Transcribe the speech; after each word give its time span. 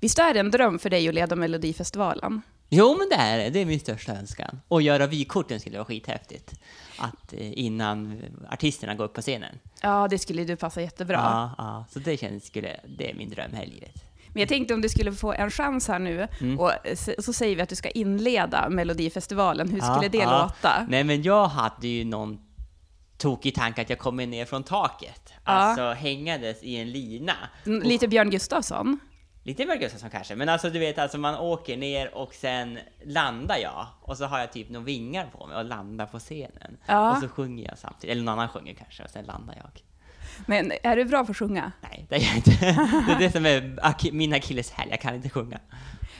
Visst 0.00 0.18
är 0.18 0.34
det 0.34 0.40
en 0.40 0.50
dröm 0.50 0.78
för 0.78 0.90
dig 0.90 1.08
att 1.08 1.14
leda 1.14 1.36
Melodifestivalen? 1.36 2.42
Jo, 2.68 2.96
men 2.98 3.08
det 3.08 3.14
är 3.14 3.38
det. 3.38 3.50
Det 3.50 3.58
är 3.58 3.66
min 3.66 3.80
största 3.80 4.12
önskan. 4.12 4.60
Och 4.68 4.82
göra 4.82 5.06
vykorten 5.06 5.60
skulle 5.60 5.78
vara 5.78 5.84
skithäftigt. 5.84 6.52
Att 6.98 7.32
eh, 7.32 7.58
innan 7.58 8.22
artisterna 8.50 8.94
går 8.94 9.04
upp 9.04 9.14
på 9.14 9.20
scenen. 9.20 9.58
Ja, 9.82 10.08
det 10.08 10.18
skulle 10.18 10.44
du 10.44 10.56
passa 10.56 10.82
jättebra. 10.82 11.16
Ja, 11.16 11.54
ja. 11.58 11.84
Så 11.92 11.98
det 11.98 12.16
känns, 12.16 12.44
skulle, 12.46 12.80
det 12.98 13.10
är 13.10 13.14
min 13.14 13.30
dröm 13.30 13.50
här 13.54 13.62
i 13.62 13.66
livet. 13.66 14.04
Men 14.32 14.40
jag 14.40 14.48
tänkte 14.48 14.74
om 14.74 14.80
du 14.80 14.88
skulle 14.88 15.12
få 15.12 15.32
en 15.32 15.50
chans 15.50 15.88
här 15.88 15.98
nu, 15.98 16.28
och 16.58 16.72
så, 17.24 17.32
säger 17.32 17.56
vi 17.56 17.62
att 17.62 17.68
du 17.68 17.76
ska 17.76 17.90
inleda 17.90 18.68
Melodifestivalen. 18.68 19.68
Hur 19.68 19.80
skulle 19.80 20.02
Ja, 20.02 20.08
det 20.08 20.18
ja. 20.18 20.42
låta? 20.42 20.86
Nej, 20.88 21.04
men 21.04 21.22
jag 21.22 21.46
hade 21.46 21.88
ju 21.88 22.04
någon 22.04 22.38
tokig 23.18 23.54
tanke 23.54 23.82
att 23.82 23.90
jag 23.90 23.98
kommer 23.98 24.26
ner 24.26 24.44
från 24.44 24.62
taket. 24.62 25.32
Ja. 25.32 25.40
Alltså 25.52 25.92
hängandes 25.92 26.62
i 26.62 26.76
en 26.76 26.90
lina. 26.90 27.32
Mm, 27.66 27.82
Lite 27.82 28.08
Björn 28.08 28.30
Gustafsson? 28.30 28.98
Lite 29.50 29.64
Björn 29.64 29.78
Gustafsson 29.78 30.10
kanske, 30.10 30.36
men 30.36 30.48
alltså 30.48 30.70
du 30.70 30.78
vet 30.78 30.98
alltså 30.98 31.18
man 31.18 31.34
åker 31.34 31.76
ner 31.76 32.14
och 32.14 32.34
sen 32.34 32.78
landar 33.04 33.56
jag 33.56 33.86
och 34.00 34.16
så 34.16 34.24
har 34.24 34.38
jag 34.38 34.52
typ 34.52 34.70
några 34.70 34.84
vingar 34.84 35.26
på 35.38 35.46
mig 35.46 35.56
och 35.56 35.64
landar 35.64 36.06
på 36.06 36.18
scenen. 36.18 36.76
Ja. 36.86 37.12
Och 37.12 37.22
så 37.22 37.28
sjunger 37.28 37.64
jag 37.68 37.78
samtidigt, 37.78 38.12
eller 38.12 38.24
någon 38.24 38.34
annan 38.34 38.48
sjunger 38.48 38.74
kanske 38.74 39.02
och 39.02 39.10
sen 39.10 39.24
landar 39.24 39.54
jag. 39.56 39.82
Men 40.46 40.72
är 40.82 40.96
du 40.96 41.04
bra 41.04 41.24
på 41.24 41.30
att 41.30 41.36
sjunga? 41.36 41.72
Nej, 41.80 42.06
det 42.08 42.16
är 42.16 42.20
jag 42.20 42.36
inte. 42.36 42.50
Det 43.06 43.12
är 43.12 43.18
det 43.18 43.30
som 43.30 43.46
är 43.46 44.12
min 44.12 44.32
akilleshäl, 44.34 44.88
jag 44.90 45.00
kan 45.00 45.14
inte 45.14 45.30
sjunga. 45.30 45.60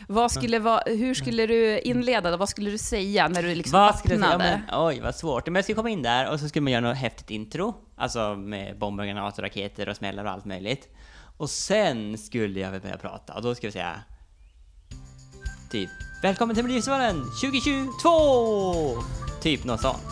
Vad 0.08 0.30
skulle 0.32 0.58
vara, 0.58 0.82
hur 0.86 1.14
skulle 1.14 1.46
du 1.46 1.78
inleda 1.78 2.30
då? 2.30 2.36
Vad 2.36 2.48
skulle 2.48 2.70
du 2.70 2.78
säga 2.78 3.28
när 3.28 3.42
du 3.42 3.54
liksom 3.54 3.80
Vad 3.80 3.98
skulle 3.98 4.14
säga? 4.14 4.28
öppnade? 4.28 4.62
Ja, 4.68 4.76
men, 4.76 4.86
oj, 4.86 5.00
vad 5.00 5.14
svårt. 5.14 5.46
Men 5.46 5.54
jag 5.54 5.64
skulle 5.64 5.76
komma 5.76 5.90
in 5.90 6.02
där 6.02 6.32
och 6.32 6.40
så 6.40 6.48
skulle 6.48 6.62
man 6.62 6.72
göra 6.72 6.88
något 6.88 6.96
häftigt 6.96 7.30
intro. 7.30 7.74
Alltså 7.96 8.34
med 8.34 8.78
bomber, 8.78 9.04
granater, 9.04 9.42
raketer 9.42 9.88
och 9.88 9.96
smällar 9.96 10.24
och 10.24 10.30
allt 10.30 10.44
möjligt. 10.44 10.88
Och 11.40 11.50
sen 11.50 12.18
skulle 12.18 12.60
jag 12.60 12.70
väl 12.70 12.80
börja 12.80 12.96
prata 12.96 13.34
och 13.34 13.42
då 13.42 13.54
skulle 13.54 13.66
jag 13.66 13.72
säga 13.72 14.02
Typ 15.70 15.90
Välkommen 16.22 16.56
till 16.56 16.64
Melodifestivalen 16.64 17.24
2022! 17.24 19.02
Typ 19.42 19.64
något 19.64 19.80
sånt. 19.80 20.02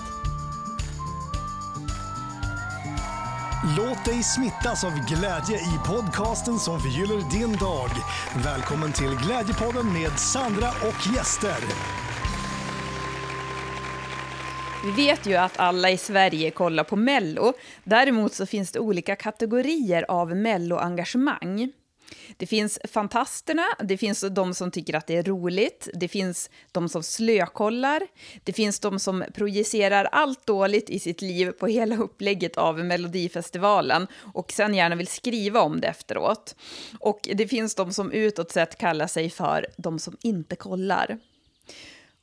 Låt 3.76 4.04
dig 4.04 4.22
smittas 4.22 4.84
av 4.84 4.90
glädje 4.90 5.56
i 5.56 5.78
podcasten 5.86 6.58
som 6.58 6.80
förgyller 6.80 7.30
din 7.30 7.56
dag. 7.56 7.90
Välkommen 8.44 8.92
till 8.92 9.16
Glädjepodden 9.24 9.92
med 9.92 10.18
Sandra 10.18 10.68
och 10.68 11.16
gäster. 11.16 11.58
Vi 14.84 14.90
vet 14.90 15.26
ju 15.26 15.34
att 15.34 15.58
alla 15.58 15.90
i 15.90 15.96
Sverige 15.96 16.50
kollar 16.50 16.84
på 16.84 16.96
Mello. 16.96 17.52
Däremot 17.84 18.34
så 18.34 18.46
finns 18.46 18.72
det 18.72 18.80
olika 18.80 19.16
kategorier 19.16 20.04
av 20.08 20.36
Mello-engagemang. 20.36 21.72
Det 22.36 22.46
finns 22.46 22.78
fantasterna, 22.84 23.64
det 23.84 23.98
finns 23.98 24.24
de 24.30 24.54
som 24.54 24.70
tycker 24.70 24.94
att 24.94 25.06
det 25.06 25.16
är 25.16 25.22
roligt, 25.22 25.88
det 25.94 26.08
finns 26.08 26.50
de 26.72 26.88
som 26.88 27.02
slökollar, 27.02 28.02
det 28.44 28.52
finns 28.52 28.80
de 28.80 28.98
som 28.98 29.24
projicerar 29.34 30.04
allt 30.04 30.46
dåligt 30.46 30.90
i 30.90 30.98
sitt 30.98 31.22
liv 31.22 31.50
på 31.50 31.66
hela 31.66 31.96
upplägget 31.96 32.56
av 32.56 32.78
Melodifestivalen 32.78 34.06
och 34.34 34.52
sen 34.52 34.74
gärna 34.74 34.96
vill 34.96 35.06
skriva 35.06 35.60
om 35.60 35.80
det 35.80 35.88
efteråt. 35.88 36.56
Och 37.00 37.28
det 37.34 37.48
finns 37.48 37.74
de 37.74 37.92
som 37.92 38.12
utåt 38.12 38.52
sett 38.52 38.78
kallar 38.78 39.06
sig 39.06 39.30
för 39.30 39.66
de 39.76 39.98
som 39.98 40.16
inte 40.22 40.56
kollar. 40.56 41.18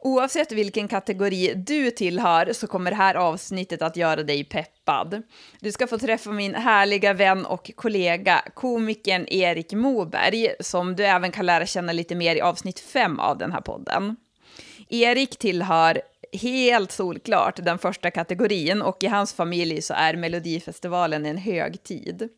Oavsett 0.05 0.51
vilken 0.51 0.87
kategori 0.87 1.53
du 1.55 1.91
tillhör 1.91 2.53
så 2.53 2.67
kommer 2.67 2.91
det 2.91 2.97
här 2.97 3.15
avsnittet 3.15 3.81
att 3.81 3.97
göra 3.97 4.23
dig 4.23 4.43
peppad. 4.43 5.21
Du 5.59 5.71
ska 5.71 5.87
få 5.87 5.97
träffa 5.97 6.31
min 6.31 6.55
härliga 6.55 7.13
vän 7.13 7.45
och 7.45 7.71
kollega, 7.75 8.41
komikern 8.53 9.25
Erik 9.27 9.73
Moberg, 9.73 10.49
som 10.59 10.95
du 10.95 11.05
även 11.05 11.31
kan 11.31 11.45
lära 11.45 11.65
känna 11.65 11.91
lite 11.91 12.15
mer 12.15 12.35
i 12.35 12.41
avsnitt 12.41 12.79
5 12.79 13.19
av 13.19 13.37
den 13.37 13.51
här 13.51 13.61
podden. 13.61 14.15
Erik 14.89 15.39
tillhör 15.39 16.01
helt 16.41 16.91
solklart 16.91 17.59
den 17.63 17.77
första 17.77 18.11
kategorin 18.11 18.81
och 18.81 19.03
i 19.03 19.07
hans 19.07 19.33
familj 19.33 19.81
så 19.81 19.93
är 19.93 20.15
Melodifestivalen 20.15 21.25
en 21.25 21.37
högtid. 21.37 22.29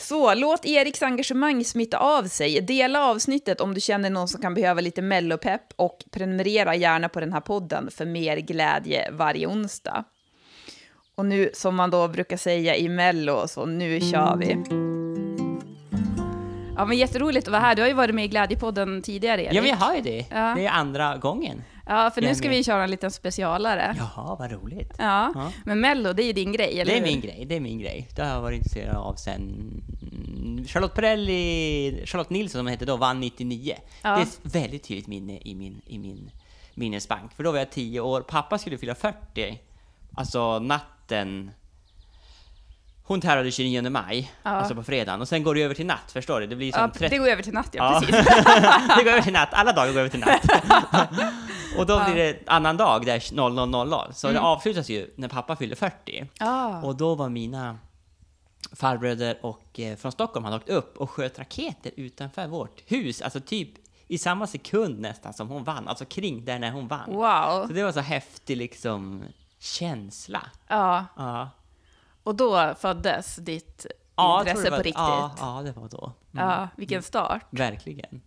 Så 0.00 0.34
låt 0.34 0.66
Eriks 0.66 1.02
engagemang 1.02 1.64
smitta 1.64 1.98
av 1.98 2.24
sig. 2.24 2.60
Dela 2.60 3.04
avsnittet 3.04 3.60
om 3.60 3.74
du 3.74 3.80
känner 3.80 4.10
någon 4.10 4.28
som 4.28 4.42
kan 4.42 4.54
behöva 4.54 4.80
lite 4.80 5.02
mellopepp 5.02 5.72
och 5.76 6.04
prenumerera 6.10 6.74
gärna 6.74 7.08
på 7.08 7.20
den 7.20 7.32
här 7.32 7.40
podden 7.40 7.90
för 7.90 8.06
mer 8.06 8.36
glädje 8.36 9.10
varje 9.10 9.46
onsdag. 9.46 10.04
Och 11.14 11.26
nu, 11.26 11.50
som 11.54 11.76
man 11.76 11.90
då 11.90 12.08
brukar 12.08 12.36
säga 12.36 12.76
i 12.76 12.88
Mello, 12.88 13.48
så 13.48 13.66
nu 13.66 14.00
kör 14.00 14.36
vi. 14.36 14.52
Mm. 14.52 14.89
Ja, 16.80 16.84
men 16.86 16.96
jätteroligt 16.98 17.46
att 17.48 17.52
vara 17.52 17.62
här. 17.62 17.74
Du 17.74 17.82
har 17.82 17.88
ju 17.88 17.94
varit 17.94 18.14
med 18.14 18.24
i 18.24 18.28
Glädjepodden 18.28 19.02
tidigare, 19.02 19.42
Erik. 19.44 19.54
Ja, 19.58 19.64
jag 19.66 19.76
har 19.76 19.94
ju 19.94 20.00
det. 20.00 20.26
Ja. 20.30 20.54
Det 20.56 20.66
är 20.66 20.70
andra 20.70 21.16
gången. 21.16 21.62
Ja, 21.86 22.10
för 22.14 22.22
nu 22.22 22.34
ska 22.34 22.48
vi 22.48 22.64
köra 22.64 22.84
en 22.84 22.90
liten 22.90 23.10
specialare. 23.10 23.96
Jaha, 23.98 24.36
vad 24.38 24.52
roligt. 24.52 24.92
Ja, 24.98 25.32
Ja. 25.34 25.52
men 25.64 25.80
Mello, 25.80 26.12
det 26.12 26.22
är 26.22 26.26
ju 26.26 26.32
din 26.32 26.52
grej, 26.52 26.80
eller 26.80 26.92
Det 26.92 26.98
är 26.98 27.00
hur? 27.04 27.06
min 27.12 27.20
grej, 27.20 27.44
det 27.48 27.56
är 27.56 27.60
min 27.60 27.78
grej. 27.78 28.08
Det 28.16 28.22
har 28.22 28.28
jag 28.28 28.40
varit 28.40 28.56
intresserad 28.56 28.96
av 28.96 29.14
sen 29.14 30.64
Charlotte 30.68 30.94
Perrelli, 30.94 32.02
Charlotte 32.06 32.30
Nilsson 32.30 32.58
som 32.58 32.66
hette 32.66 32.84
då, 32.84 32.96
vann 32.96 33.20
99. 33.20 33.74
Ja. 34.02 34.10
Det 34.16 34.20
är 34.20 34.22
ett 34.22 34.40
väldigt 34.42 34.82
tydligt 34.82 35.06
minne 35.06 35.38
i 35.44 35.54
min, 35.54 35.82
i 35.86 35.98
min 35.98 36.30
minnesbank. 36.74 37.32
För 37.36 37.42
då 37.44 37.52
var 37.52 37.58
jag 37.58 37.70
10 37.70 38.00
år, 38.00 38.20
pappa 38.20 38.58
skulle 38.58 38.78
fylla 38.78 38.94
40. 38.94 39.58
Alltså 40.14 40.58
natten... 40.58 41.50
Hon 43.10 43.20
tävlade 43.20 43.50
29 43.50 43.90
maj, 43.90 44.32
Ja. 44.42 44.50
alltså 44.50 44.74
på 44.74 44.82
fredagen, 44.82 45.20
och 45.20 45.28
sen 45.28 45.42
går 45.42 45.54
det 45.54 45.62
över 45.62 45.74
till 45.74 45.86
natt, 45.86 46.12
förstår 46.12 46.40
du? 46.40 46.46
Det 46.46 46.56
blir 46.56 46.72
som 46.72 46.80
Ja, 46.80 46.88
30 46.88 47.08
det 47.08 47.18
går 47.18 47.28
över 47.28 47.42
till 47.42 47.52
natt, 47.52 47.68
ja, 47.72 48.00
precis. 48.00 48.26
det 48.96 49.04
går 49.04 49.10
över 49.10 49.22
till 49.22 49.32
natt, 49.32 49.48
alla 49.52 49.72
dagar 49.72 49.92
går 49.92 50.00
över 50.00 50.08
till 50.08 50.20
natt. 50.20 50.42
och 51.78 51.86
då 51.86 52.04
blir 52.04 52.14
det 52.16 52.38
annan 52.46 52.76
dag, 52.76 53.06
där 53.06 53.18
00.00. 53.18 54.12
Så 54.12 54.32
det 54.32 54.40
avslutas 54.40 54.88
ju 54.88 55.10
när 55.16 55.28
pappa 55.28 55.56
fyller 55.56 55.76
40. 55.76 56.28
Ja. 56.38 56.82
Och 56.82 56.96
då 56.96 57.14
var 57.14 57.28
mina 57.28 57.78
farbröder 58.72 59.38
och, 59.42 59.80
eh, 59.80 59.96
från 59.96 60.12
Stockholm 60.12 60.44
hade 60.44 60.56
åkt 60.56 60.68
upp 60.68 60.96
och 60.96 61.10
sköt 61.10 61.38
raketer 61.38 61.92
utanför 61.96 62.46
vårt 62.46 62.82
hus, 62.86 63.22
alltså 63.22 63.40
typ 63.40 63.68
i 64.08 64.18
samma 64.18 64.46
sekund 64.46 65.00
nästan 65.00 65.32
som 65.32 65.48
hon 65.48 65.64
vann, 65.64 65.88
alltså 65.88 66.04
kring 66.04 66.44
där 66.44 66.58
när 66.58 66.70
hon 66.70 66.88
vann. 66.88 67.10
Wow. 67.10 67.66
Så 67.66 67.72
det 67.72 67.82
var 67.82 67.92
så 67.92 68.00
häftig 68.00 68.56
liksom 68.56 69.22
känsla. 69.58 70.42
Ja, 70.68 71.06
Ja. 71.16 71.48
Och 72.22 72.34
då 72.34 72.74
föddes 72.80 73.36
ditt 73.36 73.86
Ja, 74.16 74.38
intresse 74.40 74.70
var- 74.70 74.76
på 74.76 74.82
riktigt. 74.82 74.94
Ja, 74.98 75.34
ja, 75.38 75.62
det 75.64 75.72
var 75.72 75.88
då. 75.88 76.12
Mm. 76.34 76.48
Ja, 76.48 76.68
vilken 76.76 77.02
start. 77.02 77.46
Verkligen. 77.50 78.20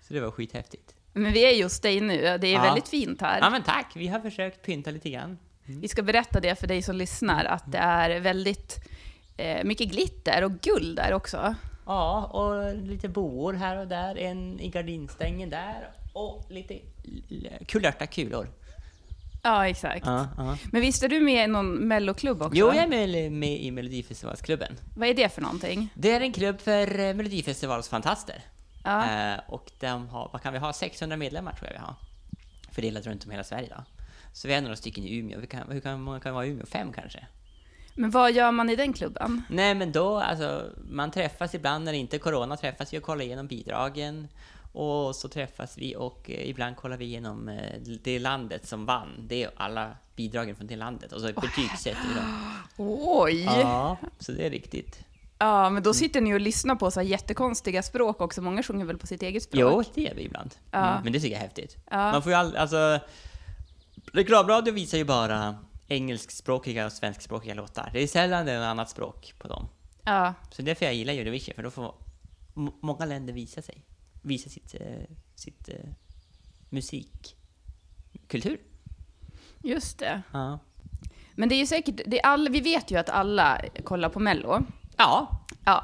Så 0.00 0.14
det 0.14 0.20
var 0.20 0.30
skithäftigt. 0.30 0.94
Men 1.12 1.32
vi 1.32 1.44
är 1.44 1.50
just 1.50 1.82
dig 1.82 2.00
nu, 2.00 2.38
det 2.38 2.46
är 2.46 2.52
Ja. 2.52 2.62
väldigt 2.62 2.88
fint 2.88 3.20
här. 3.20 3.38
Ja 3.40 3.50
men 3.50 3.62
tack, 3.62 3.92
vi 3.94 4.08
har 4.08 4.20
försökt 4.20 4.62
pynta 4.66 4.90
lite 4.90 5.10
grann. 5.10 5.38
Vi 5.64 5.88
ska 5.88 6.02
berätta 6.02 6.40
det 6.40 6.54
för 6.60 6.66
dig 6.66 6.82
som 6.82 6.96
lyssnar, 6.96 7.44
att 7.44 7.72
det 7.72 7.78
är 7.78 8.20
väldigt 8.20 8.78
eh, 9.36 9.64
mycket 9.64 9.88
glitter 9.92 10.44
och 10.44 10.52
guld 10.60 10.96
där 10.96 11.12
också. 11.12 11.54
Ja, 11.86 12.24
och 12.24 12.74
lite 12.76 13.08
boor 13.08 13.52
här 13.52 13.76
och 13.76 13.88
där, 13.88 14.18
en 14.18 14.60
i 14.60 14.68
gardinstängen 14.68 15.50
där 15.50 15.90
och 16.12 16.46
lite 16.50 16.78
kulörta 17.68 18.06
kulor. 18.06 18.48
Ja, 19.44 19.68
exakt. 19.68 20.06
Ja, 20.06 20.28
ja. 20.36 20.56
Men 20.72 20.80
visst 20.80 21.02
är 21.02 21.08
du 21.08 21.20
med 21.20 21.44
i 21.44 21.46
någon 21.46 21.74
melloklubb 21.74 22.42
också? 22.42 22.58
Jo, 22.58 22.66
jag 22.66 22.76
är 22.76 22.86
med, 22.86 23.32
med 23.32 23.60
i 23.60 23.70
Melodifestivalsklubben. 23.70 24.76
Vad 24.96 25.08
är 25.08 25.14
det 25.14 25.28
för 25.28 25.42
någonting? 25.42 25.88
Det 25.94 26.12
är 26.12 26.20
en 26.20 26.32
klubb 26.32 26.60
för 26.60 26.98
eh, 27.00 27.14
Melodifestivalsfantaster. 27.14 28.42
Ja. 28.84 29.32
Eh, 29.32 29.40
och 29.48 29.70
de 29.80 30.08
har, 30.08 30.30
vad 30.32 30.42
kan 30.42 30.52
vi 30.52 30.58
ha, 30.58 30.72
600 30.72 31.16
medlemmar 31.16 31.52
tror 31.52 31.66
jag 31.66 31.72
vi 31.72 31.84
har. 31.84 31.94
Fördelat 32.72 33.06
runt 33.06 33.24
om 33.24 33.30
hela 33.30 33.44
Sverige 33.44 33.68
då. 33.76 33.84
Så 34.32 34.48
vi 34.48 34.54
är 34.54 34.60
några 34.60 34.76
stycken 34.76 35.04
i 35.04 35.18
Umeå. 35.18 35.40
Vi 35.40 35.46
kan, 35.46 35.70
hur 35.70 35.80
kan, 35.80 36.02
många 36.02 36.20
kan 36.20 36.34
vara 36.34 36.46
i 36.46 36.48
Umeå? 36.48 36.66
Fem 36.66 36.92
kanske? 36.92 37.26
Men 37.94 38.10
vad 38.10 38.32
gör 38.32 38.52
man 38.52 38.70
i 38.70 38.76
den 38.76 38.92
klubben? 38.92 39.42
Nej 39.50 39.74
men 39.74 39.92
då, 39.92 40.18
alltså, 40.18 40.70
man 40.90 41.10
träffas 41.10 41.54
ibland 41.54 41.84
när 41.84 41.92
det 41.92 41.98
inte 41.98 42.16
är 42.16 42.18
corona, 42.18 42.56
träffas 42.56 42.92
vi 42.92 42.98
och 42.98 43.02
kollar 43.02 43.24
igenom 43.24 43.46
bidragen. 43.46 44.28
Och 44.72 45.16
så 45.16 45.28
träffas 45.28 45.78
vi 45.78 45.96
och 45.96 46.30
eh, 46.30 46.48
ibland 46.48 46.76
kollar 46.76 46.96
vi 46.96 47.04
igenom 47.04 47.48
eh, 47.48 47.78
det 48.04 48.18
landet 48.18 48.66
som 48.68 48.86
vann. 48.86 49.26
Det 49.28 49.42
är 49.42 49.50
alla 49.56 49.96
bidragen 50.16 50.56
från 50.56 50.66
det 50.66 50.76
landet. 50.76 51.12
Och 51.12 51.20
så 51.20 51.26
betygsätter 51.26 52.02
vi 52.08 52.14
dem. 52.14 52.56
Oj! 52.76 53.44
Ja. 53.44 53.60
Ja, 53.60 53.96
så 54.18 54.32
det 54.32 54.46
är 54.46 54.50
riktigt. 54.50 55.04
men 55.38 55.82
då 55.82 55.94
sitter 55.94 56.20
ni 56.20 56.34
och 56.34 56.40
lyssnar 56.40 56.74
på 56.74 56.90
så 56.90 57.00
här 57.00 57.06
jättekonstiga 57.06 57.82
språk 57.82 58.20
också. 58.20 58.42
Många 58.42 58.62
sjunger 58.62 58.84
väl 58.84 58.98
på 58.98 59.06
sitt 59.06 59.22
eget 59.22 59.42
språk? 59.42 59.86
Jo, 59.86 59.92
det 59.94 60.02
gör 60.02 60.14
vi 60.14 60.22
ibland. 60.22 60.54
Ja. 60.70 60.90
Mm, 60.90 61.02
men 61.04 61.12
det 61.12 61.20
tycker 61.20 61.34
jag 61.34 61.42
är 61.42 61.46
häftigt. 61.46 61.76
Ja. 61.90 62.12
Man 62.12 62.22
får 62.22 62.32
ju 62.32 62.38
all, 62.38 62.56
alltså... 62.56 63.00
Reklamradio 64.12 64.72
visar 64.72 64.98
ju 64.98 65.04
bara 65.04 65.56
engelskspråkiga 65.88 66.86
och 66.86 66.92
svenskspråkiga 66.92 67.54
låtar. 67.54 67.90
Det 67.92 68.02
är 68.02 68.06
sällan 68.06 68.46
det 68.46 68.52
är 68.52 68.58
något 68.58 68.66
annat 68.66 68.90
språk 68.90 69.34
på 69.38 69.48
dem. 69.48 69.68
Ja, 70.04 70.34
Så 70.50 70.62
därför 70.62 70.84
jag 70.84 70.94
gillar 70.94 71.12
Eurovision, 71.12 71.54
för 71.54 71.62
då 71.62 71.70
får 71.70 71.94
många 72.80 73.04
länder 73.04 73.32
visa 73.32 73.62
sig. 73.62 73.84
Visa 74.22 74.50
sitt, 74.50 74.74
eh, 74.74 75.04
sitt 75.34 75.68
eh, 75.68 75.74
musikkultur. 76.70 78.60
just 79.62 79.98
det. 79.98 80.22
Ja. 80.32 80.58
Men 81.34 81.48
det 81.48 81.54
är 81.54 81.58
ju 81.58 81.66
säkert, 81.66 82.00
det 82.06 82.20
är 82.20 82.26
all, 82.26 82.48
vi 82.48 82.60
vet 82.60 82.90
ju 82.90 82.96
att 82.96 83.08
alla 83.08 83.60
kollar 83.84 84.08
på 84.08 84.20
Mello. 84.20 84.64
Ja, 85.02 85.42
Ja. 85.64 85.82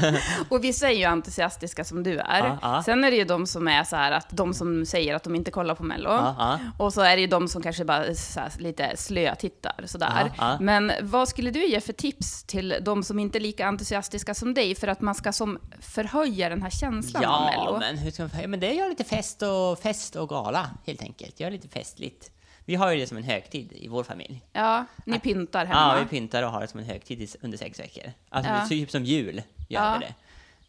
och 0.48 0.64
vissa 0.64 0.90
är 0.90 0.94
ju 0.94 1.04
entusiastiska 1.04 1.84
som 1.84 2.02
du 2.02 2.18
är. 2.18 2.38
Ja, 2.38 2.58
ja. 2.62 2.82
Sen 2.82 3.04
är 3.04 3.10
det 3.10 3.16
ju 3.16 3.24
de 3.24 3.46
som 3.46 3.68
är 3.68 3.84
så 3.84 3.96
här 3.96 4.12
att 4.12 4.26
de 4.30 4.54
som 4.54 4.86
säger 4.86 5.14
att 5.14 5.22
de 5.22 5.34
inte 5.34 5.50
kollar 5.50 5.74
på 5.74 5.82
Mello. 5.82 6.10
Ja, 6.10 6.34
ja. 6.38 6.58
Och 6.78 6.92
så 6.92 7.00
är 7.00 7.16
det 7.16 7.20
ju 7.20 7.26
de 7.26 7.48
som 7.48 7.62
kanske 7.62 7.84
bara 7.84 7.98
här, 7.98 8.52
lite 8.58 8.96
slötittar 8.96 9.74
sådär. 9.84 10.32
Ja, 10.38 10.50
ja. 10.50 10.56
Men 10.60 10.92
vad 11.02 11.28
skulle 11.28 11.50
du 11.50 11.66
ge 11.66 11.80
för 11.80 11.92
tips 11.92 12.44
till 12.44 12.76
de 12.82 13.02
som 13.02 13.18
inte 13.18 13.38
är 13.38 13.40
lika 13.40 13.66
entusiastiska 13.66 14.34
som 14.34 14.54
dig 14.54 14.74
för 14.74 14.88
att 14.88 15.00
man 15.00 15.14
ska 15.14 15.32
som 15.32 15.58
förhöja 15.80 16.48
den 16.48 16.62
här 16.62 16.70
känslan 16.70 17.24
av 17.24 17.30
ja 17.30 17.62
Mello? 17.64 17.78
men, 17.78 17.98
hur 17.98 18.10
ska 18.10 18.22
man, 18.22 18.30
ja, 18.42 18.48
men 18.48 18.60
det 18.60 18.66
är 18.66 18.74
ju 18.84 18.88
lite 18.88 19.04
fest 19.04 19.42
och, 19.42 19.78
fest 19.78 20.16
och 20.16 20.28
gala, 20.28 20.70
helt 20.86 21.02
enkelt. 21.02 21.40
Gör 21.40 21.50
lite 21.50 21.68
festligt. 21.68 22.30
Vi 22.70 22.76
har 22.76 22.92
ju 22.92 23.00
det 23.00 23.06
som 23.06 23.16
en 23.16 23.22
högtid 23.24 23.72
i 23.72 23.88
vår 23.88 24.04
familj. 24.04 24.42
Ja, 24.52 24.84
ni 25.06 25.18
pyntar 25.20 25.64
hemma. 25.66 25.96
Ja, 25.98 26.02
vi 26.02 26.08
pyntar 26.08 26.42
och 26.42 26.50
har 26.50 26.60
det 26.60 26.68
som 26.68 26.80
en 26.80 26.86
högtid 26.86 27.22
i- 27.22 27.28
under 27.40 27.58
sex 27.58 27.80
veckor. 27.80 28.12
Alltså 28.28 28.52
Ja. 28.52 28.66
typ 28.68 28.90
som 28.90 29.04
jul 29.04 29.34
gör 29.68 29.82
Ja. 29.84 29.96
vi 30.00 30.06
det. 30.06 30.14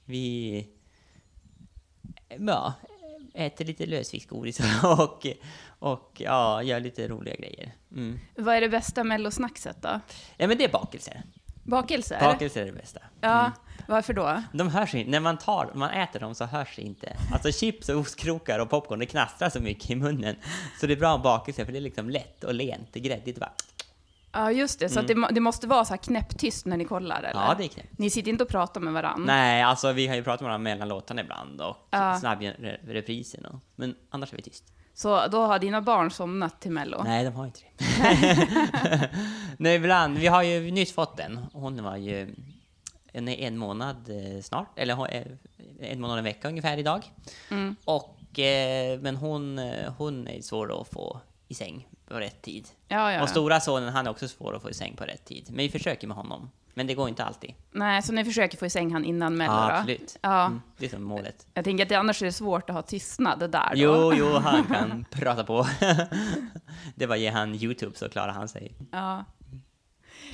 Vi... 0.05 0.67
Ja, 2.47 2.73
äter 3.33 3.65
lite 3.65 3.85
lösviktsgodis 3.85 4.59
och, 4.83 5.27
och 5.79 6.11
ja, 6.17 6.63
gör 6.63 6.79
lite 6.79 7.07
roliga 7.07 7.35
grejer. 7.35 7.71
Mm. 7.91 8.19
Vad 8.35 8.55
är 8.55 8.61
det 8.61 8.69
bästa 8.69 9.03
mellosnackset 9.03 9.77
då? 9.81 9.99
Ja, 10.37 10.47
men 10.47 10.57
det 10.57 10.63
är 10.63 10.69
bakelser. 10.71 11.23
Bakelser? 11.63 12.19
Bakelser 12.19 12.61
är 12.61 12.65
det 12.65 12.71
bästa. 12.71 12.99
Ja, 13.21 13.51
varför 13.91 14.13
då? 14.13 14.43
De 14.53 14.67
hörs 14.69 14.95
inte, 14.95 15.11
när 15.11 15.19
man 15.19 15.37
tar, 15.37 15.71
man 15.73 15.89
äter 15.89 16.19
dem 16.19 16.35
så 16.35 16.45
hörs 16.45 16.75
det 16.75 16.81
inte. 16.81 17.17
Alltså 17.33 17.51
chips 17.51 17.89
och 17.89 17.99
ostkrokar 17.99 18.59
och 18.59 18.69
popcorn, 18.69 18.99
det 18.99 19.05
knastrar 19.05 19.49
så 19.49 19.59
mycket 19.59 19.89
i 19.89 19.95
munnen. 19.95 20.35
Så 20.79 20.87
det 20.87 20.93
är 20.93 20.97
bra 20.97 21.11
med 21.17 21.21
bakelser 21.23 21.65
för 21.65 21.71
det 21.71 21.77
är 21.79 21.81
liksom 21.81 22.09
lätt 22.09 22.43
och 22.43 22.53
lent, 22.53 22.87
det 22.93 22.99
är 22.99 23.03
gräddigt 23.03 23.39
bara. 23.39 23.51
Ja, 24.33 24.51
just 24.51 24.79
det. 24.79 24.89
Så 24.89 24.99
att 24.99 25.07
det, 25.07 25.27
det 25.31 25.41
måste 25.41 25.67
vara 25.67 25.85
så 25.85 25.93
här 25.93 25.97
knäpptyst 25.97 26.65
när 26.65 26.77
ni 26.77 26.85
kollar, 26.85 27.17
eller? 27.19 27.31
Mm. 27.31 27.43
Ja, 27.43 27.55
det 27.57 27.63
är 27.63 27.67
knäppt. 27.67 27.97
Ni 27.99 28.09
sitter 28.09 28.31
inte 28.31 28.43
och 28.43 28.49
pratar 28.49 28.81
med 28.81 28.93
varandra? 28.93 29.33
Nej, 29.33 29.61
alltså 29.63 29.91
vi 29.91 30.07
har 30.07 30.15
ju 30.15 30.23
pratat 30.23 30.41
med 30.41 30.47
varandra 30.47 30.63
mellan 30.63 30.87
låtarna 30.87 31.21
ibland 31.21 31.61
och 31.61 31.77
Ja. 31.89 32.17
snabbreprisen 32.19 33.45
och, 33.45 33.59
men 33.75 33.95
annars 34.09 34.33
är 34.33 34.37
vi 34.37 34.43
tyst. 34.43 34.63
Så 34.93 35.27
då 35.27 35.45
har 35.45 35.59
dina 35.59 35.81
barn 35.81 36.11
somnat 36.11 36.61
till 36.61 36.71
Mello? 36.71 37.03
Nej, 37.03 37.23
de 37.23 37.33
har 37.35 37.45
inte 37.45 37.59
det. 37.77 39.09
Nej, 39.57 39.75
ibland. 39.75 40.17
Vi 40.17 40.27
har 40.27 40.43
ju 40.43 40.71
nyss 40.71 40.93
fått 40.93 41.17
den. 41.17 41.39
Hon 41.53 41.83
var 41.83 41.97
ju 41.97 42.35
en, 43.13 43.27
en 43.27 43.57
månad 43.57 44.09
eh, 44.09 44.41
snart, 44.41 44.79
eller 44.79 45.07
är 45.07 45.37
en 45.79 46.01
månad 46.01 46.13
och 46.13 46.17
en 46.17 46.23
vecka 46.23 46.47
ungefär 46.49 46.77
idag. 46.77 47.11
Mm. 47.49 47.75
Och, 47.85 48.39
eh, 48.39 48.99
men 48.99 49.15
hon, 49.15 49.59
eh, 49.59 49.93
hon 49.97 50.27
är 50.27 50.41
svår 50.41 50.81
att 50.81 50.87
få 50.87 51.19
i 51.47 51.53
säng 51.53 51.87
på 52.07 52.15
rätt 52.19 52.41
tid. 52.41 52.67
Ja, 52.87 53.11
ja. 53.11 53.21
Och 53.23 53.29
stora 53.29 53.59
sonen, 53.59 53.89
han 53.89 54.07
är 54.07 54.11
också 54.11 54.27
svår 54.27 54.55
att 54.55 54.61
få 54.61 54.69
i 54.69 54.73
säng 54.73 54.95
på 54.95 55.03
rätt 55.03 55.25
tid. 55.25 55.45
Men 55.47 55.57
vi 55.57 55.69
försöker 55.69 56.07
med 56.07 56.17
honom. 56.17 56.49
Men 56.73 56.87
det 56.87 56.93
går 56.93 57.09
inte 57.09 57.23
alltid. 57.23 57.53
Nej, 57.71 58.01
så 58.01 58.13
ni 58.13 58.25
försöker 58.25 58.57
få 58.57 58.65
i 58.65 58.69
säng 58.69 58.91
han 58.93 59.05
innan 59.05 59.37
Mello 59.37 59.53
Ja, 59.53 59.67
då? 59.67 59.73
absolut. 59.73 60.17
Ja. 60.21 60.45
Mm, 60.45 60.61
det 60.77 60.85
är 60.85 60.89
som 60.89 61.03
målet. 61.03 61.47
Jag 61.53 61.63
tänker 61.63 61.83
att 61.83 61.89
det, 61.89 61.95
annars 61.95 62.21
är 62.21 62.25
det 62.25 62.31
svårt 62.31 62.69
att 62.69 62.75
ha 62.75 62.81
tystnad 62.81 63.39
där 63.39 63.69
då. 63.69 63.75
Jo, 63.75 64.13
jo, 64.13 64.33
han 64.43 64.63
kan 64.63 65.05
prata 65.09 65.43
på. 65.43 65.67
det 66.95 67.05
var 67.05 67.15
ge 67.15 67.29
han 67.29 67.55
YouTube 67.55 67.97
så 67.97 68.09
klarar 68.09 68.31
han 68.31 68.47
sig. 68.47 68.73
Ja. 68.91 69.25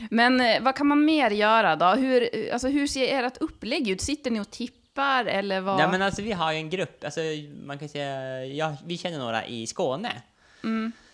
Men 0.09 0.41
eh, 0.41 0.61
vad 0.61 0.75
kan 0.75 0.87
man 0.87 1.05
mer 1.05 1.31
göra 1.31 1.75
då? 1.75 1.85
Hur, 1.85 2.29
alltså, 2.53 2.67
hur 2.67 2.87
ser 2.87 3.23
ert 3.23 3.37
upplägg 3.37 3.89
ut? 3.89 4.01
Sitter 4.01 4.31
ni 4.31 4.39
och 4.39 4.51
tippar 4.51 5.25
eller 5.25 5.61
vad? 5.61 5.77
Nej 5.77 5.87
men 5.87 6.01
alltså 6.01 6.21
vi 6.21 6.31
har 6.31 6.51
ju 6.51 6.57
en 6.57 6.69
grupp, 6.69 7.03
alltså 7.03 7.19
man 7.65 7.79
kan 7.79 7.89
säga, 7.89 8.45
ja, 8.45 8.77
vi 8.85 8.97
känner 8.97 9.17
några 9.19 9.45
i 9.45 9.67
Skåne. 9.67 10.11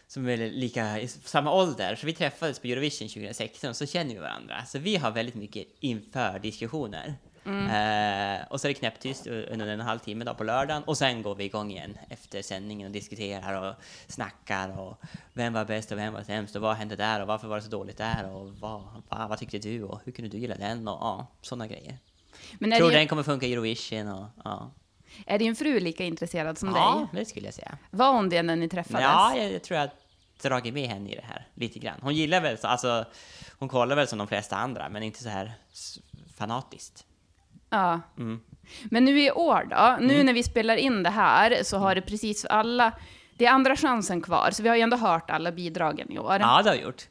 Som 0.08 0.28
är 0.30 0.38
lika 0.38 1.00
i 1.00 1.08
samma 1.08 1.54
ålder, 1.54 1.96
så 1.96 2.06
vi 2.06 2.14
träffades 2.14 2.60
på 2.60 2.68
Eurovision 2.68 3.08
2016 3.08 3.70
och 3.70 3.76
så 3.76 3.86
känner 3.86 4.14
vi 4.14 4.20
varandra. 4.20 4.66
Så 4.66 4.80
vi 4.80 4.96
har 4.96 5.12
väldigt 5.12 5.36
mycket 5.36 5.68
inför 5.80 6.40
diskussioner. 6.40 7.14
Eh, 7.46 8.48
och 8.50 8.62
så 8.62 8.68
är 8.68 8.70
det 8.70 8.74
knäpptyst 8.74 9.28
under 9.28 9.68
en 9.68 9.80
halvtimme 9.80 10.26
då 10.26 10.34
på 10.34 10.44
lördagen 10.44 10.84
och 10.84 10.98
sen 10.98 11.22
går 11.22 11.36
vi 11.36 11.44
igång 11.44 11.72
igen 11.72 11.98
efter 12.10 12.42
sändningen 12.42 12.88
och 12.88 12.94
diskuterar 12.94 13.70
och 13.70 13.76
snackar 14.08 14.80
och 14.80 15.02
vem 15.34 15.54
var 15.54 15.66
bäst 15.66 15.92
och 15.92 15.98
vem 15.98 16.14
var 16.14 16.24
sämst 16.24 16.56
och 16.56 16.62
vad 16.62 16.76
hände 16.76 16.96
där 16.96 17.22
och 17.22 17.28
varför 17.28 17.48
var 17.48 17.56
det 17.56 17.62
så 17.62 17.70
dåligt 17.70 17.98
där 17.98 18.30
och 18.30 18.52
vad, 18.60 18.82
vad, 19.10 19.30
vad 19.30 19.40
tyckte 19.40 19.60
du 19.60 19.84
och 19.84 20.02
hur 20.06 20.12
kunde 20.12 20.30
du 20.30 20.38
gilla 20.38 20.56
den 20.56 20.88
och 20.88 20.98
ja, 21.02 21.28
sådana 21.42 21.68
grejer. 21.68 21.98
Men 22.60 22.72
Tror 22.72 22.90
din, 22.90 22.98
den 22.98 23.08
kommer 23.08 23.24
funka 23.24 23.46
i 23.46 23.54
Eurovision 23.54 24.08
och 24.08 24.26
ja. 24.44 24.72
är 25.26 25.40
din 25.40 25.56
fru 25.56 25.80
lika 25.80 26.04
intresserad 26.04 26.58
som 26.58 26.70
Ja, 26.76 27.08
dig? 27.12 27.22
det 27.22 27.26
skulle 27.26 27.48
jag 27.48 27.54
säga. 27.54 27.78
Var 27.92 28.14
hon 28.14 28.30
det 28.30 28.44
när 28.44 28.56
ni 28.56 28.70
träffades? 28.70 29.02
Ja, 29.02 29.36
jag, 29.38 29.54
jag 29.54 29.64
tror 29.64 29.80
jag 29.80 29.90
dragit 30.42 30.74
med 30.74 30.90
henne 30.90 31.10
i 31.10 31.16
det 31.16 31.26
här 31.26 31.48
lite 31.54 31.80
grann. 31.80 32.00
Hon 32.02 32.16
gillar 32.16 32.42
väl, 32.42 32.58
så, 32.58 32.68
alltså, 32.68 33.06
hon 33.60 33.70
kollar 33.70 33.96
väl 33.96 34.08
som 34.08 34.18
de 34.18 34.28
flesta 34.28 34.56
andra, 34.56 34.90
men 34.90 35.04
inte 35.04 35.24
så 35.24 35.30
här 35.30 35.54
fanatiskt. 36.38 37.06
Ja. 37.74 38.02
Mm. 38.18 38.40
Men 38.84 39.06
nu 39.06 39.22
i 39.22 39.32
år 39.32 39.68
då, 39.70 40.06
nu 40.06 40.24
när 40.24 40.34
vi 40.34 40.44
spelar 40.44 40.76
in 40.76 41.04
det 41.04 41.10
här 41.10 41.64
så 41.64 41.78
har 41.78 41.96
det 41.96 42.02
precis 42.02 42.46
alla, 42.46 42.92
det 43.38 43.46
är 43.46 43.52
andra 43.52 43.76
chansen 43.76 44.22
kvar, 44.22 44.52
så 44.52 44.64
vi 44.64 44.70
har 44.70 44.76
ju 44.76 44.82
ändå 44.82 44.98
hört 44.98 45.30
alla 45.30 45.52
bidragen 45.52 46.12
i 46.12 46.20
år. 46.20 46.38
Ja, 46.40 46.62
det 46.64 46.70
har 46.70 46.78
vi 46.78 46.82
gjort. 46.84 47.08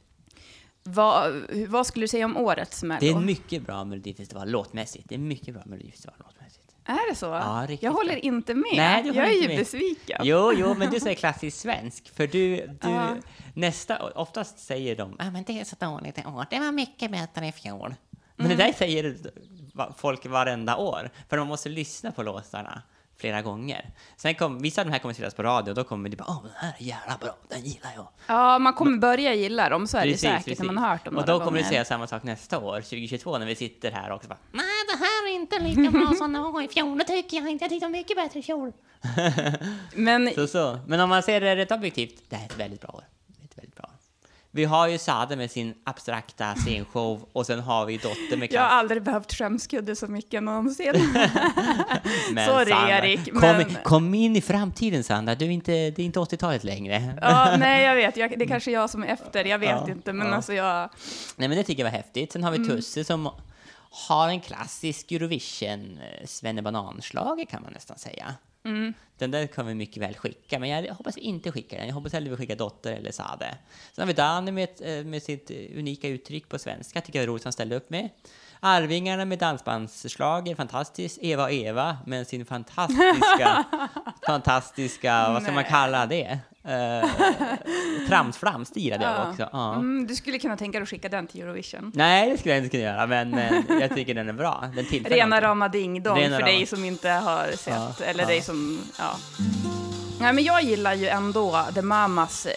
Vad, 0.85 1.33
vad 1.69 1.87
skulle 1.87 2.05
du 2.05 2.09
säga 2.09 2.25
om 2.25 2.37
årets 2.37 2.83
Mello? 2.83 3.01
Det 3.01 3.09
är 3.09 3.15
mycket 3.21 3.63
bra 3.67 3.85
Melodifestival 3.85 4.51
låtmässigt. 4.51 5.09
Det 5.09 5.15
är 5.15 5.19
mycket 5.19 5.55
bra 5.55 5.63
Melodifestival 5.67 6.15
låtmässigt. 6.19 6.75
Är 6.85 7.11
det 7.11 7.17
så? 7.17 7.27
Ja, 7.27 7.65
riktigt 7.69 7.83
jag 7.83 7.93
håller 7.93 8.25
inte 8.25 8.55
med. 8.55 8.65
Nej, 8.77 9.03
du 9.03 9.09
jag 9.09 9.29
är 9.29 9.43
ju 9.43 9.49
med. 9.49 9.57
besviken. 9.59 10.21
Jo, 10.25 10.53
jo, 10.57 10.75
men 10.75 10.91
du 10.91 11.01
säger 11.01 11.17
klassisk 11.17 11.59
svensk, 11.61 12.15
för 12.17 12.27
du, 12.27 12.57
du 12.57 12.91
Ja. 12.91 13.09
nästa, 13.55 13.99
oftast 14.11 14.59
säger 14.59 14.97
de, 14.97 15.17
ah, 15.19 15.31
men 15.31 15.45
det 15.45 15.61
är 15.61 15.65
så 15.65 15.77
dåligt 15.81 16.19
i 16.19 16.23
år, 16.27 16.47
det 16.51 16.59
var 16.61 16.73
mycket 16.73 17.11
bättre 17.11 17.47
i 17.47 17.53
fjol. 17.53 17.95
Men 18.37 18.47
Mm. 18.47 18.59
det 18.59 18.65
där 18.65 18.73
säger 18.73 19.11
va- 19.11 19.31
folk 19.97 20.27
varenda 20.27 20.77
år, 20.77 21.11
för 21.29 21.37
de 21.37 21.49
måste 21.49 21.69
lyssna 21.69 22.13
på 22.13 22.23
låtarna 22.23 22.83
flera 23.17 23.43
gånger. 23.43 23.91
Sen 24.17 24.35
kom, 24.35 24.59
vissa 24.63 24.81
av 24.81 24.87
de 24.87 24.93
här 24.93 24.99
kommer 24.99 25.15
spelas 25.15 25.35
på 25.35 25.43
radio, 25.43 25.71
och 25.71 25.77
då 25.77 25.85
kommer 25.85 26.09
det 26.09 26.17
bara, 26.17 26.29
åh, 26.29 26.43
den 26.43 26.53
här 26.57 26.75
är 26.79 26.83
jävla 26.85 27.17
bra, 27.21 27.37
den 27.49 27.61
gillar 27.61 27.93
jag. 27.97 28.09
Ja, 28.27 28.59
man 28.59 28.73
kommer 28.75 28.99
börja 28.99 29.35
gilla 29.35 29.69
dem, 29.69 29.87
så 29.87 29.99
är 29.99 30.07
det 30.07 30.17
säkert 30.17 30.59
när 30.59 30.67
man 30.67 30.79
har 30.79 30.89
hört 30.89 31.05
dem 31.05 31.17
Och 31.17 31.27
då 31.27 31.41
kommer 31.41 31.59
du 31.59 31.65
säga 31.65 31.85
samma 31.85 32.07
sak 32.07 32.23
nästa 32.23 32.59
år, 32.59 32.81
2022, 32.81 33.39
när 33.39 33.47
vi 33.47 33.55
sitter 33.55 33.91
här 33.91 34.11
också 34.11 34.29
bara, 34.29 34.39
nej, 34.53 34.65
det 34.93 34.97
här 35.05 35.29
är 35.31 35.35
inte 35.35 35.59
lika 35.59 35.91
bra 35.91 36.15
som 36.15 36.33
det 36.33 36.39
var 36.39 36.63
i 36.63 36.69
fjol, 36.69 36.99
det 36.99 37.05
tycker 37.05 37.37
jag 37.37 37.51
inte, 37.51 37.65
jag 37.65 37.71
tyckte 37.71 37.87
det 37.87 37.91
var 37.91 37.99
mycket 37.99 38.17
bättre 38.17 38.39
i 38.39 38.43
fjol. 38.43 38.73
Men 39.95 40.31
Så, 40.35 40.47
så. 40.47 40.79
Men 40.87 41.01
om 41.01 41.09
man 41.09 41.23
ser 41.23 41.41
det 41.41 41.57
rätt 41.57 41.73
objektivt, 41.73 42.23
det 42.29 42.37
här 42.37 42.43
är 42.45 42.49
ett 42.49 42.59
väldigt 42.59 42.81
bra 42.81 42.91
år. 42.91 43.05
Det 43.27 43.43
är 43.43 43.45
Ett 43.45 43.59
väldigt 43.59 43.77
bra 43.77 43.85
år. 43.85 43.97
Vi 44.55 44.65
har 44.65 44.89
ju 44.89 44.99
Sade 44.99 45.37
med 45.37 45.51
sin 45.51 45.75
abstrakta 45.85 46.55
scenshow 46.55 47.29
och 47.33 47.47
sen 47.47 47.61
har 47.61 47.87
vi 47.87 47.97
Dotter 47.97 48.37
med 48.37 48.53
jag 48.53 48.61
har 48.61 48.69
aldrig 48.69 49.03
behövt 49.03 49.33
skämskudde 49.35 49.97
så 49.97 50.07
mycket 50.07 50.43
någonsin. 50.43 50.93
Men 52.33 52.47
Sorry, 52.49 52.71
Sandra, 52.71 52.99
Erik, 52.99 53.25
Kom, 53.33 53.41
men- 53.41 53.77
kom 53.85 54.15
in 54.15 54.37
i 54.37 54.41
framtiden 54.41 55.05
Sandra, 55.05 55.35
du 55.35 55.45
är 55.45 55.51
inte, 55.51 55.73
det 55.73 55.99
är 55.99 56.07
inte 56.07 56.19
80-talet 56.19 56.65
längre. 56.65 57.19
ja, 57.21 57.57
nej, 57.59 57.85
jag 57.85 57.95
vet. 57.95 58.17
Jag, 58.17 58.39
det 58.39 58.45
är 58.45 58.49
kanske 58.49 58.71
jag 58.71 58.91
som 58.91 59.03
är 59.03 59.07
efter, 59.09 59.45
jag 59.45 59.59
vet 59.59 59.71
Ja, 59.71 59.91
inte. 59.91 60.13
Men 60.13 60.27
ja. 60.27 60.35
alltså 60.35 60.53
jag... 60.55 60.91
Nej 61.37 61.49
men 61.49 61.59
det 61.59 61.65
tycker 61.65 61.85
jag 61.85 61.91
var 61.91 61.97
häftigt. 61.99 62.33
Sen 62.33 62.45
har 62.45 62.51
vi 62.51 62.57
Mm. 62.57 62.69
Tusse 62.69 63.05
som 63.05 63.29
har 64.09 64.29
en 64.29 64.41
klassisk 64.41 65.13
Eurovision 65.13 65.99
eh, 65.99 66.27
svennebananschlager 66.27 67.45
kan 67.45 67.63
man 67.63 67.73
nästan 67.73 67.99
säga. 67.99 68.35
Mm. 68.65 68.95
Den 69.19 69.31
där 69.31 69.47
kan 69.47 69.67
vi 69.67 69.75
mycket 69.75 70.03
väl 70.03 70.15
skicka, 70.15 70.59
men 70.59 70.69
jag 70.69 70.95
hoppas 70.95 71.17
vi 71.17 71.21
inte 71.21 71.53
skickar 71.53 71.79
den. 71.79 71.87
Jag 71.87 71.95
hoppas 71.95 72.13
hellre 72.13 72.31
vi 72.31 72.37
skickar 72.37 72.57
Dotter 72.57 72.93
eller 72.93 73.13
Sade. 73.13 73.57
Sen 73.93 74.03
har 74.03 74.07
vi 74.07 74.13
Danny 74.13 74.53
med, 74.53 74.69
eh, 74.81 75.05
med 75.05 75.23
sitt 75.23 75.51
eh, 75.51 75.79
unika 75.79 76.09
uttryck 76.09 76.49
på 76.49 76.59
svenska, 76.59 77.01
tycker 77.01 77.19
jag 77.19 77.23
är 77.25 77.29
roligt 77.29 77.45
han 77.45 77.53
ställde 77.53 77.77
upp 77.77 77.91
med. 77.91 78.09
Arvingarna 78.61 79.25
med 79.25 79.39
dansbandsschlager, 79.39 80.55
fantastiskt. 80.55 81.19
Eva 81.23 81.43
och 81.43 81.53
Eva 81.53 81.99
med 82.07 82.27
sin 82.27 82.47
fantastiska, 82.47 83.65
fantastiska, 84.27 85.29
vad 85.33 85.43
ska 85.43 85.53
man 85.53 85.65
kalla 85.65 86.07
det? 86.07 86.39
Uh, 86.69 87.11
Tramsflams, 88.09 88.71
det 88.71 88.81
gillade 88.81 89.05
jag 89.05 89.29
också. 89.31 89.49
Ja. 89.53 89.75
Mm, 89.75 90.07
du 90.07 90.15
skulle 90.15 90.39
kunna 90.39 90.57
tänka 90.57 90.79
dig 90.79 90.83
att 90.83 90.89
skicka 90.89 91.09
den 91.09 91.27
till 91.27 91.41
Eurovision. 91.43 91.93
Nej, 91.95 92.31
det 92.31 92.39
skulle 92.39 92.55
jag 92.55 92.65
inte 92.65 92.77
kunna 92.77 92.83
göra, 92.91 93.07
men, 93.07 93.31
men 93.31 93.65
jag 93.81 93.95
tycker 93.95 94.15
den 94.15 94.29
är 94.29 94.33
bra. 94.33 94.65
Den 94.77 94.87
tillför 94.87 95.11
Rena 95.11 95.27
någonting. 95.27 95.49
rama 95.49 95.69
ding-dong 95.69 96.19
Rena 96.19 96.37
för 96.37 96.43
rama. 96.43 96.53
dig 96.53 96.67
som 96.67 96.85
inte 96.85 97.09
har 97.11 97.49
sett, 97.57 97.67
Ja, 97.75 98.05
eller 98.05 98.23
ja. 98.23 98.29
dig 98.29 98.41
som, 98.43 98.81
ja. 98.99 99.17
Nej, 100.21 100.33
men 100.33 100.45
jag 100.45 100.63
gillar 100.63 100.95
ju 100.95 101.09
ändå 101.09 101.65
The 101.75 101.83
Mamas 101.83 102.47
eh, 102.47 102.53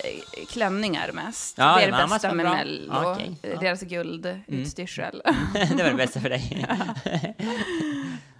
klänningar 0.49 1.11
mest. 1.11 1.57
Ja, 1.57 1.75
det 1.75 1.81
är 1.83 1.85
det 1.85 1.91
Mamas 1.91 2.11
bästa 2.11 2.27
var 2.27 2.35
med 2.35 2.45
bra. 2.45 2.53
Mello. 2.55 2.93
Okej, 3.11 3.25
Eh, 3.27 3.35
ja. 3.41 3.49
Mm. 3.49 3.59
Deras 3.63 3.81
guldutstyrsel. 3.81 5.21
det 5.77 5.83
var 5.83 5.89
det 5.89 5.95
bästa 5.95 6.19
för 6.19 6.29
dig. 6.29 6.67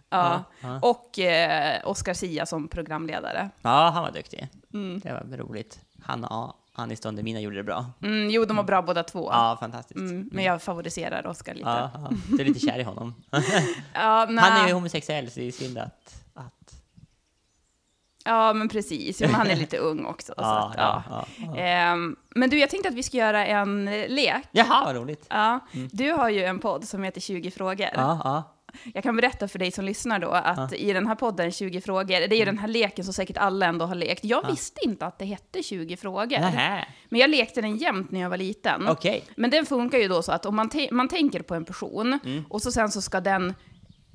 ja. 0.10 0.44
ja. 0.62 0.80
Och 0.82 1.20
eh, 1.20 1.82
Oscar 1.84 2.14
Sia 2.14 2.46
som 2.46 2.68
programledare. 2.68 3.50
Ja, 3.62 3.90
han 3.94 4.04
var 4.04 4.12
duktig. 4.12 4.48
Mm. 4.74 5.00
Det 5.00 5.12
var 5.30 5.38
roligt. 5.38 5.80
Han 6.04 6.24
och 6.24 6.54
Anis 6.78 7.00
Don 7.00 7.16
Demina 7.16 7.40
gjorde 7.40 7.56
det 7.56 7.64
bra. 7.64 7.86
Mm, 8.02 8.30
jo, 8.30 8.46
de 8.46 8.58
var 8.58 8.64
bra 8.64 8.82
båda 8.82 9.04
två. 9.04 9.30
Ja, 9.32 9.58
fantastiskt. 9.60 9.98
Mm, 10.00 10.30
men 10.32 10.44
jag 10.44 10.62
favoriserar 10.62 11.28
Oscar 11.28 11.54
lite. 11.54 11.70
Ja, 11.70 11.92
ja, 11.94 12.10
du 12.30 12.42
är 12.42 12.46
lite 12.46 12.60
kär 12.60 12.80
i 12.80 12.84
honom. 12.84 13.16
Ja. 13.94 14.28
Han 14.30 14.38
är 14.64 14.68
ju 14.68 14.74
homosexuell, 14.74 15.32
så 15.32 15.40
det 15.40 15.48
är 15.48 15.52
synd 15.52 15.78
att... 15.78 16.24
att 16.34 16.52
Ja, 18.26 18.54
men 18.54 18.70
precis. 18.70 19.22
Ja, 19.22 19.28
men 19.28 19.36
han 19.36 19.48
är 19.48 19.56
lite 19.56 19.78
ung 19.78 20.06
också. 20.06 20.34
så 20.38 20.42
Ja, 20.44 20.68
att, 20.70 20.76
ja, 20.78 21.04
ja. 21.10 21.26
ja, 21.38 21.56
Ehm, 21.58 22.16
men 22.36 22.50
du, 22.50 22.60
jag 22.60 22.70
tänkte 22.70 22.90
att 22.90 22.96
vi 22.96 23.04
ska 23.04 23.18
göra 23.18 23.46
en 23.46 23.88
eh, 23.88 24.10
lek. 24.10 24.44
Jaha, 24.52 24.86
vad 24.86 24.96
roligt. 24.96 25.26
Ja, 25.30 25.60
Du 25.92 26.12
har 26.12 26.30
ju 26.30 26.44
en 26.44 26.60
podd 26.60 26.88
som 26.88 27.04
heter 27.04 27.22
20 27.22 27.52
frågor. 27.52 27.90
Ja, 27.94 28.22
ja. 28.24 28.44
Jag 28.94 29.03
kan 29.03 29.15
berätta 29.15 29.48
för 29.48 29.60
dig 29.60 29.72
som 29.72 29.86
lyssnar 29.86 30.20
då 30.20 30.29
att 30.29 30.74
i 30.74 30.94
den 30.94 31.08
här 31.08 31.15
podden 31.15 31.51
20 31.51 31.82
frågor, 31.82 32.27
det 32.27 32.36
är 32.36 32.39
ju 32.39 32.46
den 32.46 32.58
här 32.58 32.67
leken 32.67 33.05
som 33.05 33.13
säkert 33.13 33.38
alla 33.38 33.65
ändå 33.65 33.86
har 33.86 33.96
lekt. 33.96 34.25
Jag 34.25 34.48
visste 34.48 34.86
inte 34.86 35.05
att 35.05 35.20
det 35.20 35.25
hette 35.25 35.63
20 35.63 35.98
frågor. 35.98 36.39
Nähä. 36.39 36.88
Men 37.10 37.20
jag 37.20 37.29
lekte 37.29 37.62
den 37.62 37.77
jämt 37.77 38.12
när 38.12 38.20
jag 38.20 38.29
var 38.29 38.38
liten. 38.38 38.88
Okej. 38.88 39.24
Men 39.36 39.50
den 39.50 39.65
funkar 39.65 39.98
ju 39.98 40.08
då 40.08 40.22
så 40.22 40.32
att 40.32 40.46
om 40.46 40.55
man, 40.55 40.70
man 40.91 41.08
tänker 41.08 41.41
på 41.41 41.55
en 41.55 41.65
person 41.65 42.20
och 42.50 42.62
så 42.62 42.72
sen 42.72 42.91
så 42.91 43.01
ska 43.01 43.22
den 43.22 43.53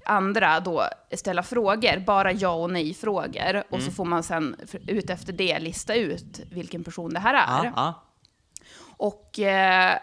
andra 0.04 0.60
då 0.60 0.84
ställa 1.12 1.42
frågor, 1.42 2.00
bara 2.06 2.32
ja 2.32 2.52
och 2.52 2.70
nej-frågor. 2.70 3.62
Och 3.70 3.82
så 3.82 3.90
får 3.90 4.04
man 4.04 4.22
sen 4.22 4.56
ut 4.86 5.10
efter 5.10 5.32
det 5.32 5.58
lista 5.58 5.94
ut 5.94 6.40
vilken 6.50 6.84
person 6.84 7.14
det 7.14 7.20
här 7.20 7.34
är. 7.34 7.64
Ja, 7.64 7.72
ja. 7.76 8.06
Och 8.96 9.38
eh, 9.38 9.98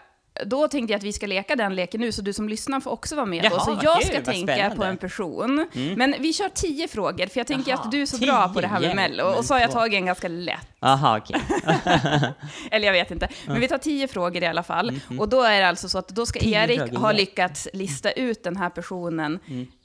då 0.46 0.68
tänkte 0.68 0.92
jag 0.92 0.98
att 0.98 1.04
vi 1.04 1.12
ska 1.12 1.26
leka 1.26 1.56
den 1.56 1.74
leken 1.74 2.00
nu, 2.00 2.12
så 2.12 2.22
du 2.22 2.32
som 2.32 2.48
lyssnar 2.48 2.80
får 2.80 2.90
också 2.90 3.16
vara 3.16 3.26
med. 3.26 3.44
Jaha, 3.44 3.54
då. 3.54 3.60
Så 3.60 3.78
jag 3.82 4.06
ska 4.06 4.20
tänka 4.22 4.52
spännande. 4.52 4.76
på 4.76 4.84
en 4.84 4.96
person. 4.96 5.66
Men 5.96 6.14
vi 6.18 6.32
kör 6.32 6.48
tio 6.48 6.88
frågor, 6.88 7.26
för 7.26 7.40
jag 7.40 7.46
tänker 7.46 7.70
Jaha, 7.70 7.80
att 7.80 7.90
du 7.90 8.02
är 8.02 8.06
så 8.06 8.18
tio, 8.18 8.26
bra 8.26 8.48
på 8.48 8.60
det 8.60 8.66
här 8.66 8.80
med 8.80 8.96
Mello. 8.96 9.24
Och 9.24 9.44
så 9.44 9.54
har 9.54 9.60
jag 9.60 9.70
tagit 9.70 9.94
en 9.94 10.06
ganska 10.06 10.28
lätt. 10.28 10.68
Aha, 10.80 11.18
okej. 11.18 11.40
Eller 12.70 12.86
jag 12.86 12.92
vet 12.92 13.10
inte. 13.10 13.28
Men 13.46 13.60
vi 13.60 13.68
tar 13.68 13.78
tio 13.78 14.08
frågor 14.08 14.42
i 14.42 14.46
alla 14.46 14.62
fall. 14.62 15.00
Och 15.18 15.28
då 15.28 15.42
är 15.42 15.60
det 15.60 15.68
alltså 15.68 15.88
så 15.88 15.98
att 15.98 16.08
då 16.08 16.26
ska 16.26 16.38
Mm, 16.38 16.50
Tio 16.50 16.64
Erik 16.64 16.78
frågor, 16.78 16.98
ha 16.98 17.12
lyckats 17.12 17.68
lista 17.72 18.10
ut 18.10 18.42
den 18.42 18.56
här 18.56 18.70
personen 18.70 19.38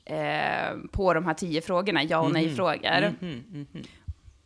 eh, 0.05 0.77
på 0.91 1.13
de 1.13 1.25
här 1.25 1.33
tio 1.33 1.61
frågorna, 1.61 2.03
ja 2.03 2.17
och 2.19 2.31
nej-frågor. 2.31 3.13
Mhm, 3.19 3.43
mhm. 3.51 3.83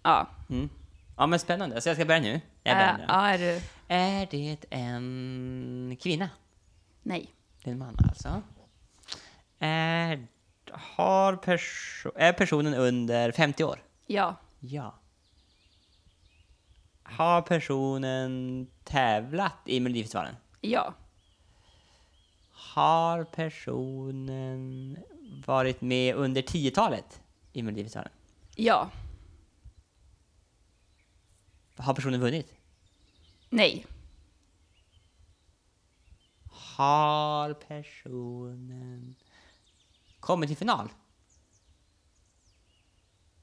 Ja. 0.04 0.28
Mm. 0.50 0.70
Ja, 1.18 1.28
men 1.28 1.40
spännande. 1.40 1.82
Så 1.82 1.90
jag 1.90 1.96
ska 1.96 2.06
börja 2.06 2.20
nu? 2.20 2.42
Jag 2.64 2.78
börjar 2.78 2.98
nu. 2.98 3.04
ja, 3.08 3.28
är 3.28 3.38
du... 3.38 3.62
Är 3.88 4.27
det 4.32 4.65
en 4.70 5.98
kvinna? 6.01 6.29
Nej. 7.03 7.34
Det 7.63 7.70
är 7.70 7.72
en 7.72 7.79
man 7.79 7.98
alltså. 8.10 8.41
Är, 9.60 10.27
har 10.72 11.36
perso 11.36 12.12
är 12.15 12.34
personen 12.34 12.74
under 12.74 13.32
50 13.32 13.63
år? 13.63 13.84
Ja. 14.06 14.36
Ja. 14.60 14.96
Har 17.03 17.41
personen 17.41 18.67
tävlat 18.84 19.53
i 19.65 19.79
Melodifestivalen? 19.79 20.36
Ja. 20.62 20.94
Har 22.51 23.24
personen 23.24 24.98
varit 25.46 25.82
med 25.82 26.15
under 26.15 26.41
10-talet 26.41 27.22
i 27.53 27.63
Melodifestivalen? 27.63 28.12
Ja. 28.56 28.89
Har 31.77 31.94
personen 31.94 32.20
vunnit? 32.20 32.57
Nej. 33.50 33.86
Har 36.77 37.54
personen 37.54 39.16
kommit 40.20 40.48
till 40.50 40.58
final? 40.58 40.89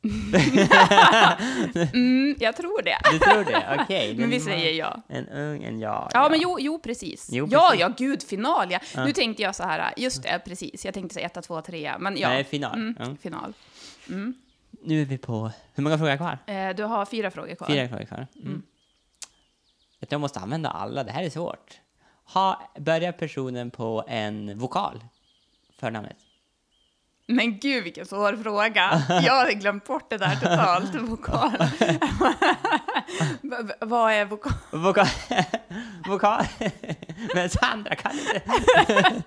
Mm, 1.95 2.35
jag 2.39 2.57
tror 2.57 2.83
det. 2.83 2.97
Du 3.13 3.19
tror 3.19 3.45
det? 3.45 3.79
Okej. 3.83 4.15
Men 4.19 4.31
vi 4.31 4.41
säger 4.41 4.73
ja. 4.73 5.03
En 5.09 5.29
ung, 5.29 5.63
en 5.65 5.79
ja. 5.79 6.11
Ja, 6.13 6.29
men 6.31 6.41
jo, 6.41 6.57
jo 6.61 6.79
precis. 6.79 7.29
Jo, 7.33 7.49
ja, 7.51 7.61
precis. 7.71 7.81
ja, 7.81 7.93
gud, 7.99 8.23
final 8.23 8.71
ja. 8.71 8.81
Nu 9.05 9.13
tänkte 9.13 9.43
jag 9.43 9.55
så 9.55 9.63
här, 9.63 9.95
just 9.97 10.23
det, 10.23 10.43
precis. 10.45 10.85
Jag 10.85 10.95
tänkte 10.95 11.15
säga 11.15 11.27
1, 11.27 11.43
2, 11.43 11.61
3, 11.63 11.95
men 11.99 12.17
ja. 12.17 12.29
Nej, 12.29 12.45
final. 12.45 12.75
Mm, 12.75 12.97
Ja. 12.99 13.17
Final. 13.23 13.53
Nu 14.83 15.03
är 15.03 15.05
vi 15.05 15.19
på... 15.19 15.51
Hur 15.75 15.83
många 15.83 15.99
frågor 15.99 16.13
är 16.13 16.17
kvar? 16.17 16.39
Eh, 16.47 16.71
du 16.77 16.83
har 16.85 17.05
fyra 17.07 17.31
frågor 17.31 17.55
kvar. 17.55 17.67
Fyra 17.69 17.89
frågor 17.89 18.05
kvar. 18.05 18.27
Mm. 18.43 18.63
Tror 20.05 20.15
jag 20.15 20.21
måste 20.21 20.41
använda 20.41 20.71
alla, 20.71 21.05
det 21.05 21.13
här 21.13 21.23
är 21.23 21.31
svårt. 21.31 21.81
Ha, 22.25 22.71
börjar 22.79 23.13
personen 23.13 23.71
på 23.71 24.05
en 24.09 24.59
vokal? 24.59 25.05
Förnamnet? 25.79 26.17
Men 27.27 27.59
gud, 27.59 27.85
vilken 27.85 28.07
svår 28.07 28.37
fråga. 28.43 29.03
Jag 29.09 29.39
hade 29.39 29.55
glömt 29.55 29.85
bort 29.85 30.11
det 30.11 30.17
där 30.17 30.37
totalt, 30.37 30.95
vokal. 31.11 31.51
Vad 33.81 34.13
är 34.13 34.25
vokal? 34.25 34.53
Vokal? 34.71 35.07
vokal? 36.09 36.45
Men 37.35 37.51
Sandra 37.51 37.95
kan 37.95 38.13
inte. 38.13 38.43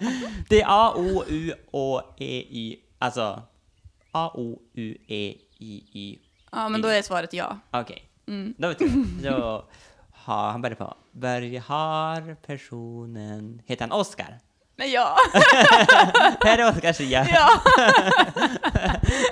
det 0.50 0.62
är 0.62 0.66
A, 0.68 0.94
O, 0.96 1.24
U, 1.28 1.54
Å, 1.72 2.02
E, 2.18 2.46
Y. 2.50 2.80
Alltså 3.00 3.42
A, 4.12 4.32
O, 4.34 4.60
U, 4.74 4.98
E, 5.08 5.36
I, 5.58 5.84
Y. 5.94 6.20
Ja, 6.52 6.70
men 6.70 6.82
då 6.82 6.88
är 6.88 7.02
svaret 7.02 7.34
ja. 7.34 7.60
Okej. 7.72 8.04
Mm. 8.28 8.54
Då 8.58 8.68
vet 8.68 8.82
jag. 8.82 8.92
Då 9.24 9.66
har 10.28 10.52
han 10.52 10.62
börjar 10.62 10.76
på. 10.76 10.94
Börjar, 11.12 11.62
har 11.62 12.36
personen... 12.36 13.62
Heter 13.66 13.82
han 13.88 13.92
Oscar? 13.92 14.40
Men 14.76 14.92
ja. 14.92 15.16
Här 16.46 16.58
är 16.58 16.70
Oscar 16.70 16.94
Sia. 16.94 17.28
ja, 17.30 17.50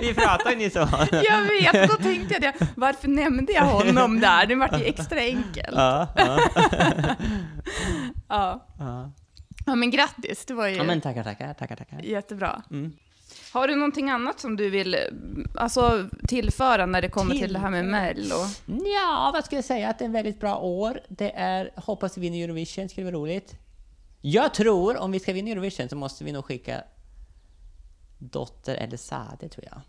Vi 0.00 0.14
pratar 0.14 0.50
ju 0.50 0.56
nyss 0.56 0.76
om 0.76 0.88
honom. 0.88 1.06
jag 1.10 1.42
vet. 1.42 1.90
Då 1.90 1.96
tänkte 1.96 2.34
jag 2.34 2.42
det. 2.42 2.66
Varför 2.76 3.08
nämnde 3.08 3.52
jag 3.52 3.64
honom 3.64 4.20
där? 4.20 4.46
Det 4.46 4.54
vart 4.54 4.80
ju 4.80 4.84
extra 4.84 5.18
enkelt. 5.20 5.72
Ja, 5.76 6.08
ja, 6.16 6.38
Ja. 8.28 8.66
ja. 8.78 9.12
ja, 9.66 9.74
men 9.74 9.90
grattis. 9.90 10.44
Det 10.46 10.54
var 10.54 10.66
ju 10.68 10.76
ja, 10.76 10.82
men 10.84 11.00
tackar, 11.00 11.22
tackar, 11.24 11.54
tackar, 11.54 11.76
tackar. 11.76 11.98
jättebra. 12.00 12.62
Mm. 12.70 12.92
Har 13.56 13.68
du 13.68 13.74
någonting 13.74 14.10
annat 14.10 14.40
som 14.40 14.56
du 14.56 14.70
vill 14.70 14.94
eh, 14.94 15.00
alltså, 15.54 16.08
tillföra 16.28 16.86
när 16.86 17.02
det 17.02 17.08
kommer 17.08 17.34
till 17.34 17.52
det 17.52 17.58
här 17.58 17.70
med 17.70 17.84
Mello? 17.84 18.34
Ja, 18.66 19.30
vad 19.34 19.44
ska 19.44 19.56
jag 19.56 19.64
säga? 19.64 19.90
Att 19.90 19.98
det 19.98 20.04
är 20.04 20.06
en 20.06 20.12
väldigt 20.12 20.40
bra 20.40 20.56
år. 20.58 21.00
Det 21.08 21.30
är, 21.30 21.70
hoppas 21.76 22.16
vi 22.16 22.20
vinner 22.20 22.44
Eurovision, 22.44 22.88
skulle 22.88 23.04
vara 23.04 23.16
roligt. 23.16 23.54
Jag 24.20 24.54
tror, 24.54 24.96
om 24.96 25.12
vi 25.12 25.20
ska 25.20 25.32
vinna 25.32 25.50
Eurovision 25.50 25.88
så 25.88 25.96
måste 25.96 26.24
vi 26.24 26.32
nog 26.32 26.44
skicka 26.44 26.82
Dotter 28.18 28.74
eller 28.74 28.96
Sade, 28.96 29.48
tror 29.48 29.64
jag. 29.64 29.80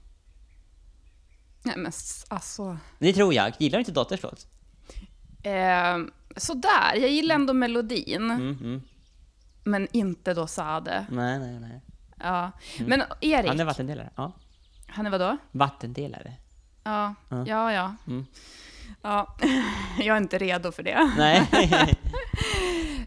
Nej, 1.64 1.78
men 1.78 1.92
alltså... 2.28 2.78
Det 3.00 3.14
tror 3.14 3.34
jag. 3.34 3.54
Gillar 3.58 3.78
du 3.78 3.82
inte 3.82 3.92
Dotters 3.92 4.24
låt? 4.24 4.48
Eh, 5.44 5.98
sådär, 6.38 6.96
jag 6.96 7.10
gillar 7.10 7.36
ändå 7.36 7.54
melodin, 7.54 8.32
Mm, 8.32 8.58
mm. 8.62 8.82
men 9.64 9.88
inte 9.92 10.34
då 10.34 10.48
Sade. 10.48 11.06
Nej, 11.12 11.40
nej, 11.40 11.60
nej. 11.60 11.82
Ja. 12.20 12.52
Men 12.80 13.04
Erik, 13.22 13.48
Han 13.48 13.60
är 13.60 13.66
vattendelare. 13.66 14.10
Ja. 14.16 14.32
han 14.88 15.06
är 15.06 15.10
vadå? 15.10 15.38
Vattendelare. 15.52 16.34
Ja, 16.84 17.16
Ja. 17.30 17.44
ja, 17.48 17.74
ja. 17.74 17.96
Mm. 18.08 18.26
Ja, 19.02 19.38
jag 20.00 20.08
är 20.18 20.22
inte 20.22 20.38
redo 20.38 20.72
för 20.72 20.84
det. 20.84 21.12
Nej. 21.18 21.50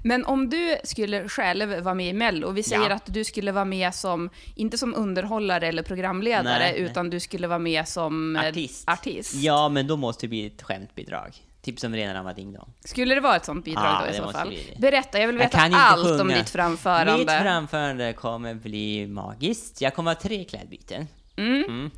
Men 0.02 0.24
om 0.24 0.50
du 0.50 0.76
skulle 0.84 1.28
själv 1.28 1.80
vara 1.82 1.94
med 1.94 2.08
i 2.08 2.12
Mello, 2.12 2.50
vi 2.50 2.62
säger 2.62 2.88
Ja. 2.90 2.94
att 2.96 3.06
du 3.14 3.24
skulle 3.24 3.52
vara 3.52 3.64
med 3.64 3.94
som, 3.94 4.30
inte 4.56 4.78
som 4.78 4.94
underhållare 4.94 5.66
eller 5.68 5.82
programledare, 5.82 6.58
Nej, 6.58 6.72
nej. 6.72 6.80
utan 6.80 7.10
du 7.10 7.20
skulle 7.20 7.46
vara 7.46 7.58
med 7.58 7.88
som 7.88 8.36
eh, 8.36 8.48
Artist. 8.48 8.88
artist. 8.90 9.34
Ja, 9.34 9.68
men 9.68 9.86
då 9.86 9.96
måste 9.96 10.26
det 10.26 10.28
bli 10.28 10.46
ett 10.46 10.62
skämtbidrag. 10.62 11.36
Typ 11.62 11.80
som 11.80 11.94
Rena 11.94 12.14
rama 12.14 12.32
ding 12.32 12.52
dong. 12.52 12.72
Skulle 12.84 13.14
det 13.14 13.20
vara 13.20 13.36
ett 13.36 13.44
sånt 13.44 13.64
bidrag 13.64 13.84
Ja, 13.84 14.02
då 14.06 14.12
i 14.12 14.16
så 14.16 14.32
fall? 14.32 14.56
Berätta, 14.78 15.20
jag 15.20 15.26
vill 15.26 15.36
Jag 15.36 15.44
veta 15.44 15.66
inte 15.66 15.78
allt 15.78 16.06
om 16.10 16.18
sjunga. 16.18 16.36
ditt 16.36 16.50
framförande. 16.50 17.16
Mitt 17.18 17.30
framförande 17.30 18.12
kommer 18.12 18.54
bli 18.54 19.06
magiskt. 19.06 19.80
Jag 19.80 19.94
kommer 19.94 20.10
ha 20.14 20.20
tre 20.20 20.44
klädbyten. 20.44 21.06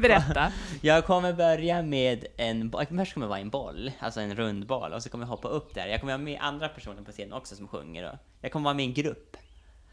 Berätta. 0.00 0.52
Jag 0.80 1.04
kommer 1.06 1.32
börja 1.32 1.82
med 1.82 2.26
en 2.36 2.70
boll. 2.70 2.86
Först 2.86 3.14
kommer 3.14 3.26
det 3.26 3.30
vara 3.30 3.38
en 3.40 3.50
boll, 3.50 3.92
alltså 3.98 4.20
en 4.20 4.34
rund 4.36 4.66
boll, 4.66 4.92
och 4.92 5.02
så 5.02 5.08
kommer 5.08 5.24
jag 5.24 5.30
hoppa 5.30 5.48
upp 5.48 5.74
där. 5.74 5.86
Jag 5.86 6.00
kommer 6.00 6.12
ha 6.12 6.18
med 6.18 6.38
andra 6.40 6.68
personer 6.68 7.02
på 7.02 7.12
scenen 7.12 7.32
också 7.32 7.56
som 7.56 7.68
sjunger. 7.68 8.10
Och 8.12 8.18
jag 8.40 8.52
kommer 8.52 8.64
vara 8.64 8.74
med 8.74 8.84
i 8.84 8.88
en 8.88 8.94
grupp. 8.94 9.36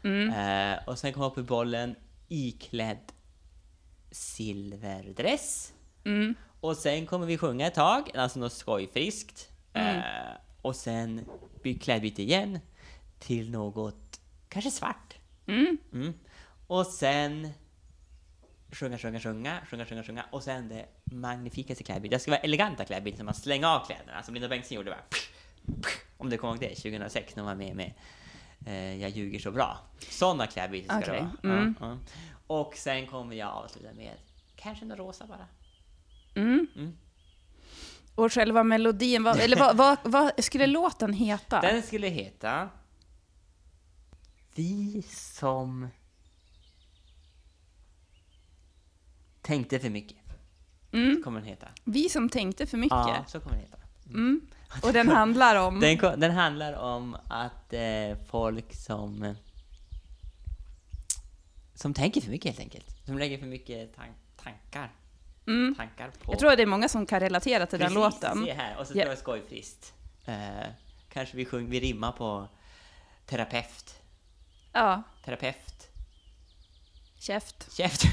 Eh, 0.04 0.88
och 0.88 0.98
sen 0.98 1.12
kommer 1.12 1.24
jag 1.26 1.32
upp 1.32 1.38
i 1.38 1.42
bollen 1.42 1.94
iklädd 2.28 3.12
silverdress. 4.10 5.72
Och 6.60 6.76
sen 6.76 7.06
kommer 7.06 7.26
vi 7.26 7.38
sjunga 7.38 7.66
ett 7.66 7.74
tag, 7.74 8.10
alltså 8.14 8.38
något 8.38 8.52
skojfriskt. 8.52 9.50
Eh, 9.72 10.00
och 10.62 10.76
sen 10.76 11.24
klädbyte 11.80 12.22
igen 12.22 12.58
till 13.18 13.50
något, 13.50 14.20
kanske 14.48 14.70
svart. 14.70 15.14
Mm. 15.46 16.14
Och 16.66 16.86
sen 16.86 17.48
sjunga, 18.72 18.98
sjunga, 18.98 19.20
sjunga, 19.20 19.60
sjunga, 19.66 19.84
sjunga, 19.86 20.02
sjunga 20.04 20.24
och 20.30 20.42
sen 20.42 20.68
det 20.68 20.86
magnifikaste 21.04 21.84
klädbytet. 21.84 22.10
Det 22.10 22.18
ska 22.18 22.30
vara 22.30 22.40
eleganta 22.40 22.84
klädbyten 22.84 23.18
när 23.18 23.24
man 23.24 23.34
slänger 23.34 23.66
av 23.66 23.86
kläderna, 23.86 24.22
som 24.22 24.34
Linda 24.34 24.48
Bengtzing 24.48 24.76
gjorde. 24.76 24.90
Bara, 24.90 25.04
om 26.16 26.30
du 26.30 26.36
kommer 26.38 26.54
ihåg 26.54 26.60
det, 26.60 26.74
2006 26.74 27.36
när 27.36 27.42
man 27.42 27.58
var 27.58 27.64
med 27.64 27.76
med 27.76 27.92
eh, 28.66 29.00
Jag 29.00 29.10
ljuger 29.10 29.38
så 29.38 29.50
bra. 29.50 29.78
Sådana 29.98 30.46
klädbyten 30.46 31.02
ska 31.02 31.12
Okej, 31.12 31.26
det 31.42 31.48
vara. 31.48 31.74
mm. 31.82 31.98
Och 32.46 32.74
sen 32.76 33.06
kommer 33.06 33.36
jag 33.36 33.48
avsluta 33.48 33.92
med 33.92 34.14
kanske 34.56 34.84
något 34.84 34.98
rosa 34.98 35.26
bara. 35.26 35.46
Och 38.14 38.32
själva 38.32 38.64
melodin, 38.64 39.22
vad, 39.22 39.40
eller 39.40 39.56
vad, 39.56 39.76
vad, 39.76 39.98
vad 40.04 40.44
skulle 40.44 40.66
låten 40.66 41.12
heta? 41.12 41.60
Den 41.60 41.82
skulle 41.82 42.08
heta 42.08 42.68
Vi 44.54 45.02
som 45.08 45.88
tänkte 49.42 49.78
för 49.78 49.90
mycket. 49.90 50.16
Så 50.90 51.22
kommer 51.22 51.40
den 51.40 51.48
heta. 51.48 51.68
Vi 51.84 52.08
som 52.08 52.28
tänkte 52.28 52.66
för 52.66 52.76
mycket. 52.78 52.98
Ja, 52.98 53.24
så 53.28 53.40
kommer 53.40 53.56
den 53.56 53.64
heta. 53.64 53.78
Mm. 54.06 54.40
Och 54.82 54.92
den 54.92 55.08
handlar 55.08 55.56
om... 55.56 55.80
Den, 55.80 55.98
den 56.20 56.30
handlar 56.30 56.72
om 56.72 57.16
att 57.28 57.72
eh, 57.72 58.16
folk 58.30 58.74
som... 58.74 59.34
Som 61.74 61.94
tänker 61.94 62.20
för 62.20 62.30
mycket 62.30 62.46
helt 62.46 62.60
enkelt. 62.60 63.06
Som 63.06 63.18
lägger 63.18 63.38
för 63.38 63.46
mycket 63.46 63.96
tan- 63.96 64.42
tankar. 64.42 64.92
Mm. 65.50 65.74
Tankar 65.74 66.10
på... 66.24 66.32
Jag 66.32 66.38
tror 66.38 66.50
att 66.50 66.56
det 66.56 66.62
är 66.62 66.66
många 66.66 66.88
som 66.88 67.06
kan 67.06 67.20
relatera 67.20 67.66
till 67.66 67.78
den 67.78 67.94
Precis, 67.94 68.22
låten. 68.22 68.44
Se 68.44 68.52
här, 68.52 68.76
och 68.78 68.86
så 68.86 68.90
Ja. 68.90 68.94
ska 68.94 68.98
det 69.00 69.04
vara 69.06 69.16
skojfriskt. 69.16 69.94
Eh, 70.26 70.34
kanske 71.12 71.36
vi, 71.36 71.44
sjung, 71.44 71.70
vi 71.70 71.80
rimmar 71.80 72.12
på 72.12 72.48
terapeut. 73.26 73.94
Ja, 74.72 75.02
Terapeut. 75.24 75.88
käft. 77.18 77.76
Käft! 77.76 78.02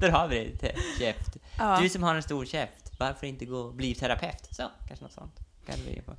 Där 0.00 0.10
har 0.10 0.28
vi 0.28 0.56
det, 0.60 0.74
käft. 0.98 1.36
Ja. 1.58 1.78
Du 1.82 1.88
som 1.88 2.02
har 2.02 2.14
en 2.14 2.22
stor 2.22 2.44
käft, 2.44 2.92
varför 2.98 3.26
inte 3.26 3.44
gå 3.44 3.56
och 3.58 3.74
bli 3.74 3.94
terapeut? 3.94 4.48
Så, 4.50 4.70
kanske 4.88 5.04
något 5.04 5.12
sånt. 5.12 5.38
Vi 5.86 6.00
på. 6.00 6.16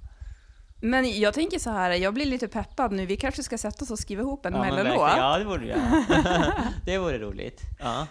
Men 0.81 1.19
jag 1.19 1.33
tänker 1.33 1.59
så 1.59 1.69
här, 1.69 1.91
jag 1.91 2.13
blir 2.13 2.25
lite 2.25 2.47
peppad 2.47 2.91
nu. 2.91 3.05
Vi 3.05 3.17
kanske 3.17 3.43
ska 3.43 3.57
sätta 3.57 3.85
oss 3.85 3.91
och 3.91 3.99
skriva 3.99 4.21
ihop 4.21 4.45
en 4.45 4.53
Ja, 4.53 4.61
mellolåt. 4.61 5.11
Ja, 5.17 5.37
det 5.39 5.45
borde 5.45 5.59
vi 5.63 5.67
göra. 5.69 6.53
det 6.85 6.97
vore 6.97 7.19
roligt. 7.19 7.61
Ja. 7.79 8.07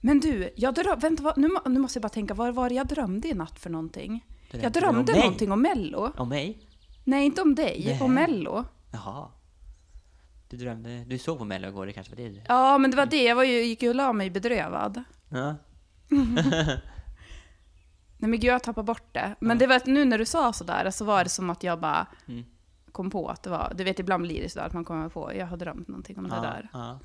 Men 0.00 0.20
du, 0.20 0.50
jag 0.56 0.74
dröm, 0.74 0.98
vänta, 0.98 1.22
vad, 1.22 1.38
nu, 1.38 1.48
nu 1.66 1.80
måste 1.80 1.96
jag 1.96 2.02
bara 2.02 2.08
tänka, 2.08 2.34
vad 2.34 2.54
var 2.54 2.68
det 2.68 2.74
jag 2.74 2.86
drömde 2.86 3.28
i 3.28 3.34
natt 3.34 3.58
för 3.58 3.70
någonting? 3.70 4.26
Drömde 4.50 4.64
jag 4.64 4.72
drömde 4.72 5.12
om 5.12 5.18
någonting 5.18 5.52
om 5.52 5.62
Mello. 5.62 6.12
Om 6.16 6.28
mig? 6.28 6.58
Nej, 7.04 7.26
inte 7.26 7.42
om 7.42 7.54
dig, 7.54 7.82
Nej. 7.86 8.00
om 8.00 8.14
Mello. 8.14 8.64
Jaha. 8.92 9.28
Du 10.48 10.56
drömde... 10.56 11.04
Du 11.04 11.18
såg 11.18 11.38
på 11.38 11.44
Mello 11.44 11.68
igår, 11.68 11.86
det 11.86 11.92
kanske 11.92 12.12
var 12.16 12.22
det 12.22 12.28
du... 12.28 12.42
Ja, 12.48 12.78
men 12.78 12.90
det 12.90 12.96
var 12.96 13.06
det. 13.06 13.22
Jag 13.24 13.36
var 13.36 13.44
ju, 13.44 13.64
gick 13.64 13.82
ju 13.82 13.88
och 13.88 13.94
la 13.94 14.12
mig 14.12 14.30
bedrövad. 14.30 15.02
Ja. 15.28 15.54
Nej 18.18 18.30
men 18.30 18.40
gud, 18.40 18.44
jag 18.44 18.62
tappade 18.62 18.84
bort 18.84 19.14
det. 19.14 19.34
Men 19.40 19.58
det 19.58 19.66
var 19.66 19.76
att 19.76 19.86
nu 19.86 20.04
när 20.04 20.18
du 20.18 20.24
sa 20.24 20.52
sådär 20.52 20.90
så 20.90 21.04
var 21.04 21.24
det 21.24 21.30
som 21.30 21.50
att 21.50 21.62
jag 21.62 21.80
bara 21.80 22.06
Mm. 22.28 22.44
kom 22.92 23.10
på 23.10 23.28
att 23.28 23.42
det 23.42 23.50
var, 23.50 23.72
du 23.76 23.84
vet 23.84 23.98
ibland 23.98 24.22
blir 24.22 24.42
det 24.42 24.48
sådär 24.48 24.66
att 24.66 24.72
man 24.72 24.84
kommer 24.84 25.08
på, 25.08 25.34
jag 25.34 25.46
har 25.46 25.56
drömt 25.56 25.88
någonting 25.88 26.18
om 26.18 26.28
det 26.28 26.36
ja, 26.36 26.42
där. 26.42 26.68
Ja. 26.72 26.98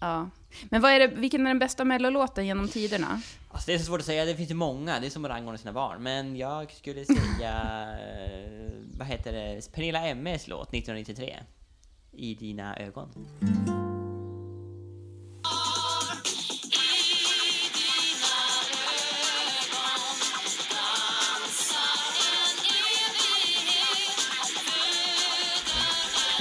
Ja. 0.00 0.30
Men 0.70 0.80
vad 0.82 0.92
är 0.92 0.98
det, 0.98 1.06
vilken 1.06 1.40
är 1.40 1.50
den 1.50 1.58
bästa 1.58 1.84
mellolåten 1.84 2.46
genom 2.46 2.68
tiderna? 2.68 3.22
Alltså 3.50 3.66
det 3.66 3.74
är 3.74 3.78
så 3.78 3.84
svårt 3.84 4.00
att 4.00 4.06
säga, 4.06 4.24
det 4.24 4.36
finns 4.36 4.50
ju 4.50 4.54
många, 4.54 5.00
det 5.00 5.06
är 5.06 5.10
som 5.10 5.24
att 5.24 5.30
rangordna 5.30 5.58
sina 5.58 5.72
barn. 5.72 6.02
Men 6.02 6.36
jag 6.36 6.72
skulle 6.72 7.04
säga, 7.04 7.52
eh, 7.92 8.72
vad 8.98 9.06
heter 9.06 9.32
det, 9.32 9.72
Pernilla 9.72 10.06
Emmes 10.06 10.48
låt 10.48 10.68
1993. 10.74 11.36
I 12.12 12.34
dina 12.34 12.76
ögon. 12.76 13.08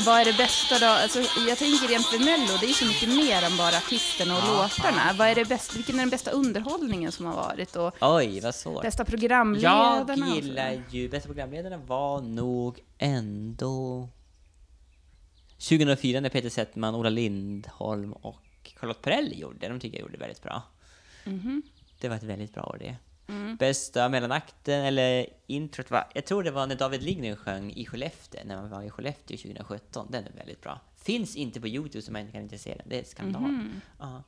Vad 0.10 0.22
är 0.22 0.26
det 0.26 0.38
bästa 0.38 0.80
då? 0.80 0.86
Alltså, 0.86 1.20
jag 1.50 1.58
tänker 1.58 1.88
rent 1.88 2.12
med 2.12 2.22
Mello, 2.22 2.58
det 2.62 2.66
är 2.66 2.74
så 2.74 2.86
mycket 2.86 3.10
mer 3.10 3.44
än 3.44 3.58
bara 3.58 3.78
artisterna 3.78 4.38
och 4.38 4.44
Ja, 4.44 4.62
låtarna. 4.62 5.14
Vad 5.18 5.28
är 5.28 5.36
det 5.36 5.46
bästa, 5.46 5.74
vilken 5.76 5.96
är 5.96 6.00
den 6.00 6.10
bästa 6.10 6.32
underhållningen 6.32 7.12
som 7.12 7.26
har 7.26 7.34
varit? 7.34 7.76
Och 7.76 7.96
Oj, 8.02 8.40
vad 8.40 8.56
svårt. 8.56 8.82
bästa 8.82 9.06
programledarna? 9.06 10.28
Jag 10.28 10.36
gillar 10.36 10.84
ju, 10.90 11.10
bästa 11.10 11.28
programledarna 11.28 11.78
var 11.78 12.22
nog 12.22 12.80
ändå 12.98 14.08
2004 15.70 16.20
när 16.20 16.30
Peter 16.30 16.50
Settman, 16.50 16.96
Ola 16.96 17.10
Lindholm 17.10 18.14
och 18.14 18.72
Charlotte 18.76 19.02
Perrelli 19.02 19.40
gjorde. 19.40 19.68
De 19.70 19.80
tycker 19.80 19.98
jag 19.98 20.02
gjorde 20.06 20.18
väldigt 20.18 20.44
bra. 20.44 20.62
Mhm. 21.26 21.62
Det 22.00 22.10
var 22.10 22.16
ett 22.16 22.24
väldigt 22.24 22.54
bra 22.54 22.64
år 22.64 22.78
det. 22.80 22.96
Mm. 23.30 23.56
Bästa 23.56 24.10
mellanakten, 24.10 24.86
eller 24.86 25.26
introt 25.48 25.92
var, 25.92 26.08
jag 26.16 26.26
tror 26.26 26.44
det 26.44 26.52
var 26.52 26.68
när 26.68 26.76
David 26.76 27.04
Lindgren 27.04 27.38
sjöng 27.38 27.72
i 27.72 27.86
Skellefteå, 27.86 28.42
när 28.46 28.56
man 28.62 28.70
var 28.70 28.84
i 28.84 28.90
Skellefteå 28.90 29.38
2017. 29.38 30.08
Den 30.12 30.24
är 30.24 30.32
väldigt 30.32 30.62
bra. 30.62 30.80
Finns 30.98 31.36
inte 31.36 31.62
på 31.62 31.68
Youtube 31.68 32.02
så 32.02 32.12
man 32.12 32.22
inte 32.22 32.34
kan 32.34 32.42
inte 32.42 32.58
se 32.58 32.76
den. 32.76 32.90
Det 32.90 33.00
är 33.00 33.04
skandal. 33.04 33.42
Mhm. 33.42 33.82
Ja. 34.00 34.24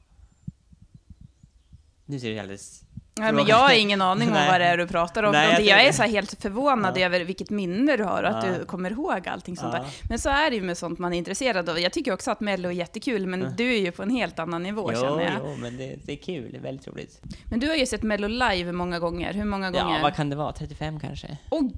Nu 2.05 2.19
ser 2.19 2.31
det 2.31 2.39
alldeles... 2.39 2.83
Nej, 3.21 3.33
men 3.33 3.45
jag 3.47 3.55
har 3.55 3.73
ingen 3.73 4.01
aning 4.01 4.27
om 4.29 4.33
vad 4.51 4.61
det 4.61 4.65
är 4.65 4.77
du 4.77 4.87
pratar 4.87 5.23
om. 5.23 5.31
Nej, 5.31 5.51
jag, 5.51 5.61
jag 5.79 5.85
är 5.87 5.91
så 5.91 6.01
här 6.01 6.09
helt 6.09 6.41
förvånad 6.41 6.97
Ja. 6.97 7.05
över 7.05 7.19
vilket 7.19 7.49
minne 7.49 7.97
du 7.97 8.03
har 8.03 8.23
och 8.23 8.29
att 8.29 8.45
Ja. 8.47 8.51
du 8.59 8.65
kommer 8.65 8.91
ihåg 8.91 9.27
allting 9.27 9.57
sånt 9.57 9.73
Ja. 9.73 9.79
där. 9.79 9.89
Men 10.09 10.19
så 10.19 10.29
är 10.29 10.49
det 10.49 10.55
ju 10.55 10.61
med 10.61 10.77
sånt 10.77 10.99
man 10.99 11.13
är 11.13 11.17
intresserad 11.17 11.69
av. 11.69 11.79
Jag 11.79 11.93
tycker 11.93 12.13
också 12.13 12.31
att 12.31 12.39
Mello 12.39 12.69
är 12.69 12.73
jättekul, 12.73 13.27
men 13.27 13.53
du 13.57 13.73
är 13.73 13.79
ju 13.79 13.91
på 13.91 14.03
en 14.03 14.09
helt 14.09 14.39
annan 14.39 14.63
nivå 14.63 14.91
Jo, 14.93 15.01
känner 15.01 15.23
jag. 15.23 15.33
jo, 15.45 15.55
men 15.57 15.77
det, 15.77 15.95
det 16.05 16.11
är 16.11 16.17
kul. 16.17 16.51
Det 16.51 16.57
är 16.57 16.61
väldigt 16.61 16.87
roligt. 16.87 17.21
Men 17.49 17.59
du 17.59 17.67
har 17.67 17.75
ju 17.75 17.85
sett 17.85 18.03
Mello 18.03 18.27
live 18.27 18.71
många 18.71 18.99
gånger. 18.99 19.33
Hur 19.33 19.45
många 19.45 19.71
gånger? 19.71 19.95
Ja, 19.95 19.99
vad 20.03 20.15
kan 20.15 20.29
det 20.29 20.35
vara? 20.35 20.51
35 20.53 20.99
kanske? 20.99 21.37
Oj! 21.51 21.71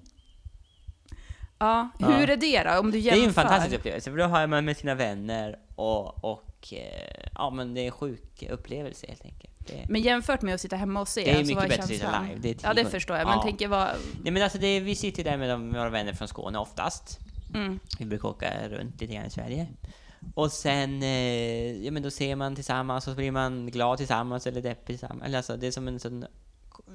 Ja, 1.60 1.89
hur 1.99 2.29
är 2.29 2.38
det 2.38 2.63
då? 2.63 2.79
Om 2.79 2.86
du 2.86 2.91
Det 2.91 2.97
jämför? 2.99 3.17
är 3.17 3.21
ju 3.21 3.27
en 3.27 3.34
fantastisk 3.34 3.75
upplevelse, 3.75 4.12
för 4.12 4.17
då 4.17 4.23
har 4.23 4.47
man 4.47 4.65
med 4.65 4.77
sina 4.77 4.95
vänner 4.95 5.56
och, 5.75 6.23
och 6.23 6.73
eh, 6.73 7.27
ja 7.36 7.49
men 7.49 7.73
det 7.73 7.82
är 7.82 7.86
en 7.86 7.91
sjuk 7.91 8.43
upplevelse 8.51 9.08
helt 9.10 9.25
enkelt. 9.25 9.53
Det, 9.67 9.86
Men 9.89 10.02
jämfört 10.02 10.41
med 10.41 10.56
att 10.56 10.62
sitta 10.62 10.76
hemma 10.76 11.02
och 11.02 11.08
se, 11.08 11.23
Det 11.23 11.32
är 11.32 11.38
alltså, 11.38 11.56
mycket 11.56 11.69
bättre 11.69 11.84
att 11.84 11.89
sitta 11.89 12.21
live. 12.21 12.39
Det 12.39 12.63
ja, 12.63 12.73
det 12.73 12.86
förstår 12.86 13.17
jag. 13.17 13.28
Men 13.28 13.38
Ja. 13.38 13.43
tänker 13.43 13.67
vad... 13.67 13.88
nej 14.23 14.34
men 14.34 14.43
alltså 14.43 14.58
det, 14.58 14.80
vi 14.80 14.95
sitter 14.95 15.23
där 15.23 15.38
med, 15.38 15.49
de, 15.49 15.71
våra 15.71 15.89
vänner 15.89 16.13
från 16.13 16.28
Skåne 16.28 16.58
oftast. 16.60 17.19
Mm. 17.56 17.80
Vi 17.99 18.06
brukar 18.06 18.28
åka 18.30 18.69
runt 18.69 19.02
lite 19.02 19.13
grann 19.13 19.26
i 19.26 19.30
Sverige. 19.30 19.67
Och 20.36 20.52
sen, 20.52 21.04
eh, 21.04 21.86
ja 21.86 21.91
men 21.91 22.04
då 22.04 22.12
ser 22.12 22.36
man 22.36 22.56
tillsammans 22.56 23.08
och 23.08 23.12
så 23.12 23.17
blir 23.17 23.32
man 23.32 23.71
glad 23.71 23.97
tillsammans 23.97 24.47
eller 24.47 24.62
deppig 24.62 24.86
tillsammans. 24.86 25.23
Eller 25.26 25.38
alltså 25.38 25.58
det 25.58 25.67
är 25.67 25.71
som 25.71 25.88
en 25.88 25.99
sån 25.99 26.26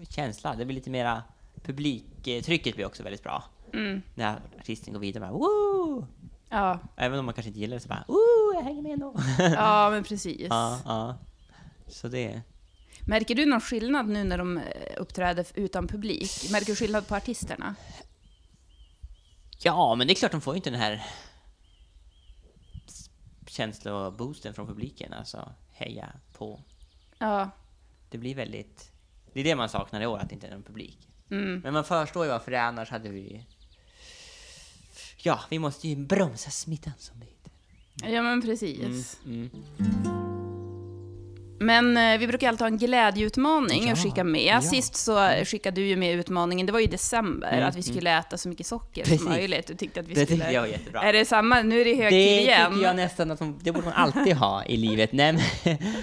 känsla. 0.09 0.55
Det 0.55 0.65
blir 0.65 0.75
lite 0.75 0.91
mera 0.91 1.23
publiktrycket 1.63 2.75
blir 2.75 2.87
också 2.87 3.03
väldigt 3.03 3.23
bra. 3.23 3.45
Mm. 3.73 4.03
När 4.15 4.41
artisten 4.61 4.93
går 4.93 5.01
vidare 5.01 5.21
bara 5.21 5.33
woo! 5.33 6.07
Ja. 6.49 6.79
Även 6.97 7.19
om 7.19 7.25
man 7.25 7.35
kanske 7.35 7.49
inte 7.49 7.61
gillar 7.61 7.75
det 7.77 7.81
så 7.81 7.89
bara 7.89 8.05
woo, 8.09 8.55
jag 8.55 8.63
hänger 8.63 8.83
med 8.83 8.93
ändå. 8.93 9.15
ja, 9.39 9.91
men 9.91 10.05
precis. 10.05 10.47
ja, 10.51 10.79
ja. 10.85 11.15
Så 11.87 12.09
det... 12.09 12.41
Märker 13.09 13.35
du 13.35 13.47
någon 13.47 13.61
skillnad 13.61 14.09
nu 14.09 14.25
när 14.25 14.39
de 14.39 14.59
eh, 14.59 14.65
uppträder 14.97 15.47
utan 15.55 15.89
publik? 15.89 16.51
Märker 16.51 16.67
du 16.67 16.77
skillnad 16.77 17.09
på 17.09 17.15
artisterna? 17.17 17.75
Ja, 19.59 19.95
men 19.95 20.07
det 20.07 20.13
är 20.13 20.15
klart 20.15 20.33
de 20.33 20.41
får 20.41 20.55
ju 20.55 20.57
inte 20.57 20.71
den 20.71 20.81
här 20.81 21.07
känsloboosten 23.47 24.55
från 24.55 24.67
publiken, 24.67 25.13
alltså 25.13 25.53
heja 25.73 26.13
på. 26.33 26.63
Ja. 27.19 27.51
Det 28.11 28.19
blir 28.19 28.35
väldigt... 28.35 28.93
Det 29.33 29.41
är 29.41 29.45
det 29.45 29.57
man 29.57 29.69
saknar 29.69 30.01
i 30.01 30.07
år, 30.07 30.19
att 30.19 30.29
det 30.29 30.35
inte 30.35 30.47
är 30.47 30.51
någon 30.51 30.63
publik. 30.63 31.09
Mm. 31.31 31.61
Men 31.61 31.73
man 31.73 31.85
förstår 31.85 32.25
ju 32.25 32.31
varför 32.31 32.51
det 32.51 32.57
är, 32.57 32.63
annars 32.63 32.91
hade 32.91 33.09
vi... 33.09 33.47
Ja, 35.17 35.41
vi 35.51 35.59
måste 35.59 35.89
ju 35.89 35.97
bromsa 35.97 36.51
smittan 36.51 36.93
som 36.99 37.21
det 37.21 37.27
heter. 37.27 38.15
Ja, 38.15 38.23
men 38.23 38.43
precis. 38.43 39.21
Mm, 39.25 39.51
mm. 39.51 40.18
Men 41.69 41.97
eh, 41.97 42.19
vi 42.19 42.27
brukar 42.27 42.49
alltid 42.49 42.61
ha 42.61 42.67
en 42.69 42.79
glädjeutmaning 42.79 43.87
Ja, 43.87 43.93
att 43.93 44.03
skicka 44.03 44.25
med. 44.25 44.43
ja. 44.43 44.61
Sist 44.61 44.97
så 44.97 45.29
skickade 45.45 45.81
du 45.81 45.87
ju 45.87 45.97
med 45.97 46.15
utmaningen, 46.19 46.67
det 46.67 46.73
var 46.73 46.81
ju 46.81 46.85
i 46.85 46.89
december, 46.89 47.53
Mm, 47.53 47.69
att 47.69 47.77
vi 47.77 47.83
skulle 47.83 48.19
äta 48.19 48.37
så 48.39 48.49
mycket 48.49 48.67
socker 48.67 49.03
Precis. 49.05 49.23
som 49.23 49.31
möjligt. 49.33 49.67
Du 49.67 49.75
tyckte 49.75 50.01
att 50.01 50.07
vi 50.09 50.15
Det 50.15 50.27
skulle... 50.27 50.39
tyckte 50.39 50.53
jag 50.55 50.61
var 50.61 50.69
jättebra. 50.69 51.03
Är 51.03 51.13
det 51.13 51.25
samma? 51.25 51.63
Nu 51.63 51.81
är 51.81 51.85
det 51.85 51.95
högtid 51.95 52.19
Det 52.19 52.41
igen. 52.41 52.73
tycker 52.73 52.87
jag 52.87 52.97
nästan 52.97 53.31
att 53.31 53.41
man, 53.41 53.59
det 53.63 53.73
borde 53.73 53.85
man 53.87 53.95
alltid 53.95 54.37
ha 54.37 54.65
i 54.65 54.77
livet. 54.77 55.13
Nej, 55.13 55.33
men, 55.33 55.43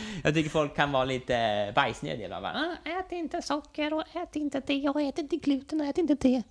jag 0.24 0.34
tycker 0.34 0.50
folk 0.50 0.76
kan 0.76 0.92
vara 0.92 1.06
lite 1.06 1.72
bajsnödiga. 1.76 2.30
Bara, 2.42 2.52
ah, 2.86 2.90
ät 3.00 3.12
inte 3.12 3.42
socker 3.42 3.94
och 3.94 4.04
ät 4.14 4.36
inte 4.36 4.62
det 4.68 4.90
och 4.90 5.02
ät 5.02 5.18
inte 5.18 5.36
gluten 5.36 5.82
och 5.82 5.88
ät 5.88 5.98
inte 5.98 6.16
det. 6.16 6.44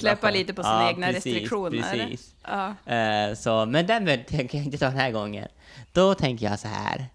Släppa 0.00 0.22
bara, 0.22 0.32
lite 0.32 0.54
på 0.54 0.62
sina 0.62 0.88
egna 0.90 1.12
restriktioner. 1.12 1.82
Precis. 1.82 2.34
Ja. 2.42 2.74
Eh, 2.94 3.34
så, 3.34 3.66
men 3.66 3.86
den 3.86 4.06
tänker 4.24 4.58
jag 4.58 4.64
inte 4.64 4.78
ta 4.78 4.84
den 4.86 4.96
här 4.98 5.10
gången. 5.10 5.48
Då 5.92 6.14
tänker 6.14 6.46
jag 6.46 6.58
så 6.58 6.68
här. 6.68 7.06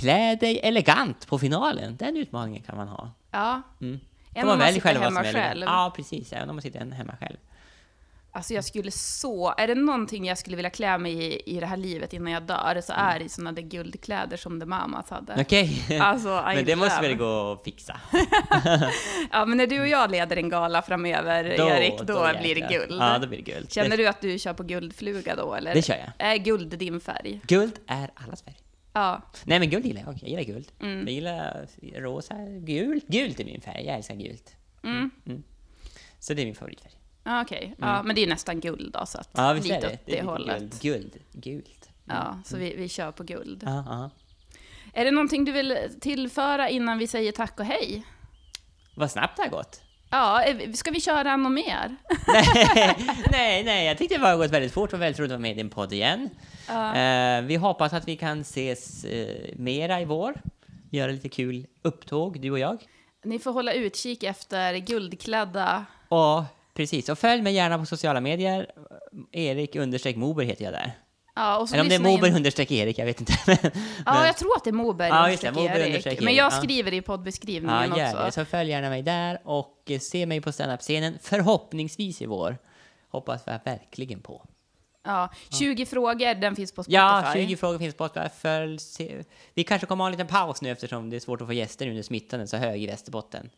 Klä 0.00 0.34
dig 0.34 0.60
elegant 0.62 1.26
på 1.26 1.38
finalen. 1.38 1.96
Den 1.96 2.16
utmaningen 2.16 2.62
kan 2.62 2.76
man 2.76 2.88
ha. 2.88 3.10
ja. 3.30 3.62
Mm. 3.80 4.00
Får 4.34 4.40
om 4.42 4.48
man 4.48 4.58
man 4.58 4.72
sitter 4.72 5.00
hemma 5.00 5.24
själv. 5.24 5.64
Ja, 5.66 5.92
precis. 5.96 6.32
Även 6.32 6.50
om 6.50 6.56
man 6.56 6.62
sitter 6.62 6.80
hemma 6.80 7.16
själv. 7.20 7.36
Alltså 8.32 8.54
jag 8.54 8.64
skulle 8.64 8.90
så... 8.90 9.54
Är 9.58 9.66
det 9.66 9.74
någonting 9.74 10.24
jag 10.26 10.38
skulle 10.38 10.56
vilja 10.56 10.70
klä 10.70 10.98
mig 10.98 11.12
i, 11.12 11.56
i 11.56 11.60
det 11.60 11.66
här 11.66 11.76
livet 11.76 12.12
innan 12.12 12.32
jag 12.32 12.42
dör, 12.42 12.80
så 12.80 12.92
är 12.92 13.18
det 13.18 13.28
såna 13.28 13.52
där 13.52 13.62
guldkläder 13.62 14.36
som 14.36 14.60
The 14.60 14.66
Mamas 14.66 15.10
hade. 15.10 15.36
Okej. 15.40 15.98
Alltså, 16.00 16.28
I 16.28 16.42
men 16.54 16.64
det 16.64 16.76
måste 16.76 17.00
väl 17.00 17.16
gå 17.16 17.52
att 17.52 17.64
fixa? 17.64 18.00
Ja, 19.32 19.44
men 19.44 19.58
när 19.58 19.66
du 19.66 19.80
och 19.80 19.88
jag 19.88 20.10
leder 20.10 20.36
en 20.36 20.48
gala 20.48 20.82
framöver, 20.82 21.44
Erik, 21.44 21.98
då, 21.98 22.30
blir 22.40 22.54
det 22.54 22.60
guld. 22.60 23.02
Ja, 23.02 23.18
då 23.18 23.26
blir 23.26 23.42
det 23.42 23.52
guld. 23.52 23.72
Känner 23.72 23.96
du 23.96 24.06
att 24.06 24.20
du 24.20 24.38
kör 24.38 24.52
på 24.52 24.62
guldfluga 24.62 25.36
då, 25.36 25.54
eller? 25.54 25.74
Det 25.74 25.82
kör 25.82 25.94
jag. 25.94 26.30
Är 26.32 26.36
guld 26.36 26.78
din 26.78 27.00
färg? 27.00 27.40
Guld 27.46 27.78
är 27.86 28.10
allas 28.14 28.42
färg. 28.42 28.63
Ja. 28.94 29.22
Nej 29.44 29.58
men 29.58 29.70
guld 29.70 29.86
gillar 29.86 30.00
jag, 30.02 30.14
jag 30.22 30.28
gillar 30.30 30.42
guld. 30.42 30.72
Mm. 30.80 30.98
Jag 31.00 31.10
gillar 31.14 31.66
rosa, 31.94 32.34
gult. 32.46 33.06
Gult 33.08 33.40
är 33.40 33.44
min 33.44 33.60
färg, 33.60 33.86
jag 33.86 33.96
älskar 33.96 34.14
gult. 34.14 34.56
Mm. 34.84 35.10
Så 36.18 36.34
det 36.34 36.42
är 36.42 36.46
min 36.46 36.54
favoritfärg. 36.54 36.92
Ja, 37.24 37.42
Okej, 37.42 37.74
ja, 37.78 38.02
men 38.02 38.16
det 38.16 38.22
är 38.22 38.26
nästan 38.26 38.60
guld 38.60 38.92
då, 38.92 39.06
så 39.06 39.18
att 39.18 39.38
Mm. 39.38 39.46
Ja 39.46 39.52
visst 39.52 39.68
lite 39.68 39.80
det. 39.80 39.86
åt 39.94 40.06
det 40.06 40.12
det, 40.16 40.22
hållet. 40.22 40.82
Guld, 40.82 41.12
guld, 41.32 41.42
gult. 41.64 41.88
Ja, 42.04 42.38
så 42.44 42.56
vi, 42.56 42.74
vi 42.76 42.88
kör 42.88 43.12
på 43.12 43.24
guld. 43.24 43.62
Ja, 43.66 43.84
ja. 43.88 44.10
Är 45.00 45.04
det 45.04 45.10
någonting 45.10 45.44
du 45.44 45.52
vill 45.52 45.78
tillföra 46.00 46.68
innan 46.68 46.98
vi 46.98 47.06
säger 47.06 47.32
tack 47.32 47.60
och 47.60 47.66
hej? 47.66 48.04
Vad 48.96 49.10
snabbt 49.10 49.36
det 49.36 49.42
har 49.42 49.50
gått. 49.50 49.82
Ja, 50.14 50.42
eh, 50.42 50.72
ska 50.72 50.90
vi 50.90 51.00
köra 51.00 51.36
något 51.36 51.52
mer? 51.52 51.96
nej, 53.30 53.64
nej, 53.64 53.86
jag 53.86 53.98
tyckte 53.98 54.18
det 54.18 54.26
har 54.26 54.36
gått 54.36 54.50
väldigt 54.50 54.72
fort 54.72 54.92
och 54.92 55.00
väldigt 55.00 55.20
roligt 55.20 55.32
att 55.32 55.34
vara 55.34 55.42
med 55.42 55.50
i 55.50 55.54
din 55.54 55.70
podd 55.70 55.92
igen. 55.92 56.30
Eh, 56.68 57.42
vi 57.42 57.56
hoppas 57.56 57.92
att 57.92 58.08
vi 58.08 58.16
kan 58.16 58.40
ses 58.40 59.04
eh, 59.04 59.54
mera 59.56 60.00
i 60.00 60.04
vår. 60.04 60.34
Göra 60.90 61.12
lite 61.12 61.28
kul 61.28 61.66
upptåg, 61.82 62.40
du 62.40 62.50
och 62.50 62.58
jag. 62.58 62.78
Ni 63.24 63.38
får 63.38 63.52
hålla 63.52 63.72
utkik 63.72 64.22
efter 64.22 64.76
guldklädda... 64.76 65.84
Och 66.08 66.42
precis, 66.74 67.08
och 67.08 67.18
följ 67.18 67.42
mig 67.42 67.54
gärna 67.54 67.78
på 67.78 67.86
sociala 67.86 68.20
medier. 68.20 68.70
Erik 69.32 69.76
understreck 69.76 70.16
Moberg 70.16 70.46
heter 70.46 70.64
jag 70.64 70.72
där. 70.72 70.92
Ja, 71.36 71.58
och 71.58 71.68
så 71.68 71.74
Eller 71.74 71.82
om 71.82 71.88
det 71.88 71.94
är 71.94 71.98
lyssna 71.98 72.10
in- 72.10 72.16
Moberg 72.16 72.32
understreck 72.32 72.70
Erik, 72.70 72.98
jag 72.98 73.06
vet 73.06 73.20
inte. 73.20 73.32
Men, 73.46 73.56
Ja, 73.62 73.70
men- 74.14 74.26
jag 74.26 74.36
tror 74.36 74.56
att 74.56 74.64
det 74.64 74.70
är 74.70 74.72
Moberg 74.72 75.08
Ja, 75.08 75.24
understreck 75.24 75.54
Moberg 75.54 75.76
Erik. 75.80 75.86
understreck 75.86 76.20
Men 76.20 76.34
jag 76.34 76.52
ja. 76.52 76.56
skriver 76.62 76.90
det 76.90 76.96
i 76.96 77.02
poddbeskrivningen 77.02 77.90
Ja, 77.96 77.96
det. 77.96 78.26
också. 78.26 78.40
Så 78.40 78.44
följ 78.44 78.70
gärna 78.70 78.88
mig 78.88 79.02
där 79.02 79.38
och 79.44 79.82
eh, 79.86 79.98
se 79.98 80.26
mig 80.26 80.40
på 80.40 80.52
standup-scenen, 80.52 81.18
förhoppningsvis 81.22 82.22
i 82.22 82.26
vår. 82.26 82.58
Hoppas 83.10 83.42
vi 83.48 83.52
verkligen 83.64 84.20
på. 84.20 84.44
Ja, 85.06 85.30
20 85.50 85.86
frågor, 85.86 86.34
den 86.34 86.56
finns 86.56 86.72
på 86.72 86.82
Spotify. 86.82 86.94
Ja, 86.96 87.30
20 87.34 87.56
frågor 87.56 87.78
finns 87.78 87.94
på 87.94 88.08
Spotify. 88.08 88.28
Följ, 88.40 88.78
se. 88.78 89.22
Vi 89.54 89.64
kanske 89.64 89.86
kommer 89.86 90.04
ha 90.04 90.08
en 90.08 90.12
liten 90.12 90.26
paus 90.26 90.62
nu 90.62 90.70
eftersom 90.70 91.10
det 91.10 91.16
är 91.16 91.20
svårt 91.20 91.40
att 91.40 91.46
få 91.46 91.52
gäster 91.52 91.86
nu 91.86 91.94
när 91.94 92.02
smittan 92.02 92.40
är 92.40 92.46
så 92.46 92.56
hög 92.56 92.82
i 92.82 92.86
Västerbotten. 92.86 93.50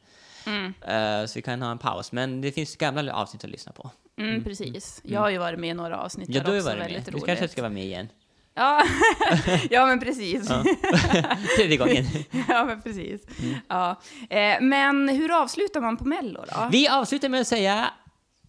Mm. 0.46 0.74
Eh, 0.80 1.26
så 1.26 1.34
vi 1.38 1.42
kan 1.42 1.62
ha 1.62 1.70
en 1.70 1.78
paus, 1.78 2.12
men 2.12 2.40
det 2.40 2.52
finns 2.52 2.76
gamla 2.76 3.12
avsnitt 3.14 3.44
att 3.44 3.50
lyssna 3.50 3.72
på. 3.72 3.90
Mm, 4.18 4.44
precis. 4.44 5.00
Jag 5.04 5.20
har 5.20 5.30
ju 5.30 5.38
varit 5.38 5.58
med 5.60 5.70
i 5.70 5.74
några 5.74 5.98
avsnitt 5.98 6.28
Ja, 6.28 6.34
där 6.40 6.44
du 6.44 6.50
har 6.50 6.56
också, 6.58 6.68
varit 6.68 6.78
med. 6.78 6.86
väldigt 6.86 7.06
Du 7.06 7.12
roligt. 7.12 7.26
kanske 7.26 7.48
ska 7.48 7.62
vara 7.62 7.72
med 7.72 7.84
igen. 7.84 8.08
Ja. 8.54 8.82
ja, 9.70 9.86
men 9.86 10.00
precis. 10.00 10.48
Ja, 10.50 10.64
Tredje 11.56 11.76
gången. 11.76 12.04
men 12.48 12.82
precis. 12.82 13.22
Ja. 13.68 14.00
Eh, 14.30 14.60
men 14.60 15.08
hur 15.08 15.42
avslutar 15.42 15.80
man 15.80 15.96
på 15.96 16.04
Mello 16.04 16.44
då? 16.54 16.68
Vi 16.72 16.88
avslutar 16.88 17.28
med 17.28 17.40
att 17.40 17.46
säga 17.46 17.90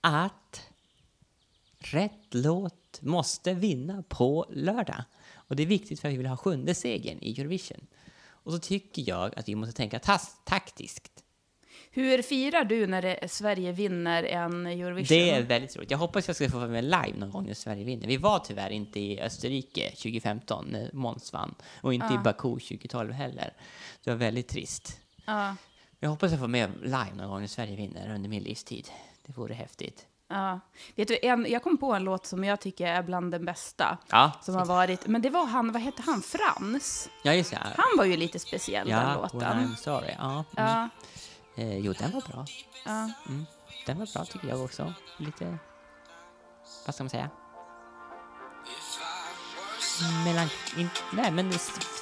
att 0.01 0.61
rätt 1.79 2.27
låt 2.31 3.01
måste 3.01 3.53
vinna 3.53 4.03
på 4.09 4.45
lördag. 4.49 5.03
Och 5.35 5.55
det 5.55 5.63
är 5.63 5.67
viktigt 5.67 5.99
för 5.99 6.07
att 6.07 6.13
vi 6.13 6.17
vill 6.17 6.27
ha 6.27 6.37
sjunde 6.37 6.75
segern 6.75 7.17
i 7.21 7.31
Eurovision. 7.41 7.87
Och 8.29 8.51
så 8.51 8.59
tycker 8.59 9.03
jag 9.09 9.39
att 9.39 9.49
vi 9.49 9.55
måste 9.55 9.73
tänka 9.75 9.99
taktiskt. 10.45 11.23
Hur 11.97 12.21
firar 12.21 12.63
du 12.63 12.87
när 12.87 13.01
det, 13.01 13.31
Sverige 13.31 13.71
vinner 13.71 14.23
en 14.23 14.65
Eurovision? 14.67 15.17
Det 15.17 15.29
är 15.29 15.41
väldigt 15.43 15.77
roligt. 15.77 15.91
Jag 15.91 15.97
hoppas 15.97 16.27
jag 16.27 16.35
ska 16.35 16.49
få 16.49 16.57
vara 16.57 16.67
med 16.69 16.83
live 16.83 17.13
någon 17.17 17.31
gång 17.31 17.45
när 17.45 17.53
Sverige 17.53 17.83
vinner. 17.83 18.07
Vi 18.07 18.17
var 18.17 18.39
tyvärr 18.39 18.69
inte 18.69 18.99
i 18.99 19.21
Österrike 19.21 19.89
2015 19.89 20.65
när 20.69 20.89
Måns 20.93 21.33
vann. 21.33 21.55
Och 21.81 21.93
inte 21.93 22.13
i 22.13 22.17
Baku 22.17 22.49
2012 22.49 23.11
heller. 23.11 23.53
Det 24.03 24.09
var 24.09 24.17
väldigt 24.17 24.47
trist. 24.47 24.99
Ja, 25.25 25.55
Jag 25.99 26.09
hoppas 26.09 26.31
jag 26.31 26.39
får 26.39 26.47
med 26.47 26.71
live 26.81 27.11
någon 27.15 27.29
gång 27.29 27.39
när 27.39 27.47
Sverige 27.47 27.75
vinner 27.75 28.15
under 28.15 28.29
min 28.29 28.43
livstid. 28.43 28.87
Det 29.25 29.37
vore 29.37 29.53
häftigt. 29.53 30.05
ja. 30.29 30.59
Vet 30.95 31.07
du, 31.07 31.17
en, 31.21 31.45
jag 31.49 31.63
kom 31.63 31.77
på 31.77 31.93
en 31.93 32.03
låt 32.03 32.25
som 32.25 32.43
jag 32.43 32.59
tycker 32.59 32.87
är 32.87 33.03
bland 33.03 33.31
den 33.31 33.45
bästa. 33.45 33.97
Ja, 34.11 34.31
Som 34.41 34.55
har 34.55 34.65
varit, 34.65 35.07
men 35.07 35.21
det 35.21 35.29
var 35.29 35.45
han, 35.45 35.71
vad 35.71 35.81
hette 35.81 36.01
han, 36.01 36.21
Frans? 36.21 37.09
ja 37.23 37.33
just 37.33 37.51
det. 37.51 37.57
Han 37.77 37.97
var 37.97 38.05
ju 38.05 38.17
lite 38.17 38.39
speciell 38.39 38.87
den 38.87 38.97
Ja, 38.99 39.15
låten. 39.21 39.39
When 39.39 39.67
I'm 39.67 39.75
sorry. 39.75 40.11
Ja, 40.17 40.31
mm. 40.33 40.45
Ja, 40.55 40.89
Eh, 41.57 41.77
jo, 41.77 41.93
den 41.99 42.11
var 42.11 42.21
bra. 42.21 42.45
ja. 42.85 43.09
Den 43.85 43.99
var 43.99 44.13
bra 44.13 44.25
tycker 44.25 44.47
jag 44.47 44.61
också. 44.63 44.93
Lite... 45.17 45.57
Vad 46.85 46.95
ska 46.95 47.03
man 47.03 47.09
säga? 47.09 47.29
Melan... 50.25 50.49
In, 50.77 50.89
nej, 51.11 51.31
men 51.31 51.53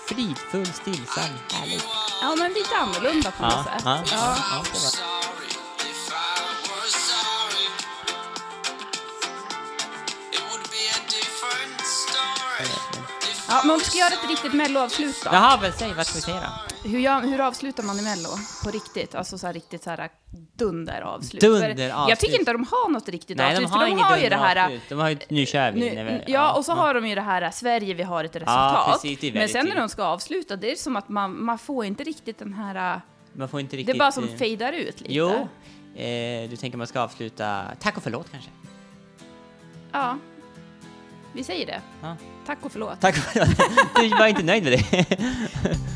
fridfull, 0.07 0.65
stillsam, 0.73 1.23
härlig. 1.53 1.81
ja, 2.21 2.35
men 2.37 2.53
lite 2.53 2.75
annorlunda 2.77 3.31
på 3.31 3.43
något 3.43 3.53
Ja, 3.53 3.63
sätt. 3.63 3.81
ja, 3.85 4.03
Ja. 4.11 4.35
ja, 4.51 4.63
det 4.73 4.79
var. 4.79 5.15
Ja, 13.47 13.61
men 13.63 13.71
om 13.71 13.79
du 13.79 13.85
ska 13.85 13.97
göra 13.97 14.13
ett 14.13 14.29
riktigt 14.29 14.53
melloavslut 14.53 15.15
då? 15.23 15.29
Jaha, 15.33 15.59
men 15.61 15.73
säg, 15.73 15.93
vad 15.93 16.07
ska 16.07 16.15
vi 16.15 16.21
säga 16.21 16.39
då? 16.41 16.74
Hur, 16.85 16.99
gör, 16.99 17.21
hur 17.21 17.41
avslutar 17.41 17.83
man 17.83 17.99
i 17.99 18.01
mello? 18.01 18.29
På 18.63 18.71
riktigt? 18.71 19.15
Alltså 19.15 19.37
så 19.37 19.47
här 19.47 19.53
riktigt 19.53 19.83
så 19.83 19.89
här 19.89 20.09
dunderavslut. 20.55 21.41
Dunderavslut. 21.41 22.09
Jag 22.09 22.19
tycker 22.19 22.39
inte 22.39 22.51
de 22.51 22.65
har 22.71 22.89
något 22.89 23.09
riktigt 23.09 23.37
Nej, 23.37 23.55
de 23.55 23.65
avslut. 23.65 23.69
har 23.71 23.79
för 23.79 23.95
de 23.95 24.01
har 24.01 24.17
ju 24.17 24.29
det 24.29 24.35
här... 24.35 24.79
De 24.89 24.99
har 24.99 25.09
ju, 25.09 25.15
när 25.95 26.03
vi- 26.25 26.33
ja, 26.33 26.53
och 26.53 26.65
så 26.65 26.71
har 26.71 26.93
de 26.93 27.07
ju 27.07 27.15
det 27.15 27.21
här 27.21 27.51
Sverige, 27.51 27.93
vi 27.93 28.03
har 28.03 28.23
ett 28.23 28.35
resultat. 28.35 28.91
precis, 28.91 29.19
det 29.19 29.27
är 29.27 29.33
Men 29.33 29.49
sen 29.49 29.65
när 29.65 29.75
de 29.75 29.89
ska 29.89 30.03
avsluta, 30.03 30.55
det 30.55 30.71
är 30.71 30.75
som 30.75 30.95
att 30.95 31.09
man, 31.09 31.43
man 31.45 31.57
får 31.57 31.85
inte 31.85 32.03
riktigt 32.03 32.37
den 32.39 32.53
här... 32.53 33.01
Man 33.33 33.49
får 33.49 33.59
inte 33.59 33.75
Det 33.75 33.79
riktigt... 33.79 33.95
är 33.95 33.99
bara 33.99 34.11
som 34.11 34.23
eh, 34.23 34.35
fejdar 34.35 34.73
ut 34.73 35.01
lite. 35.01 35.13
Jo, 35.13 35.29
eh, 35.95 36.49
du 36.49 36.55
tänker 36.57 36.77
man 36.77 36.87
ska 36.87 36.99
avsluta... 37.01 37.65
Tack 37.79 37.97
och 37.97 38.03
förlåt 38.03 38.31
kanske? 38.31 38.49
Ja. 39.91 40.17
Vi 41.33 41.43
säger 41.43 41.65
det. 41.65 41.81
Ja. 42.01 42.15
Tack 42.45 42.57
och 42.61 42.71
förlåt. 42.71 43.01
Tack 43.01 43.17
och 43.17 43.23
förlåt. 43.23 43.49
Du 43.95 44.09
var 44.09 44.27
inte 44.27 44.43
nöjd 44.43 44.63
med 44.63 44.71
det? 44.73 45.05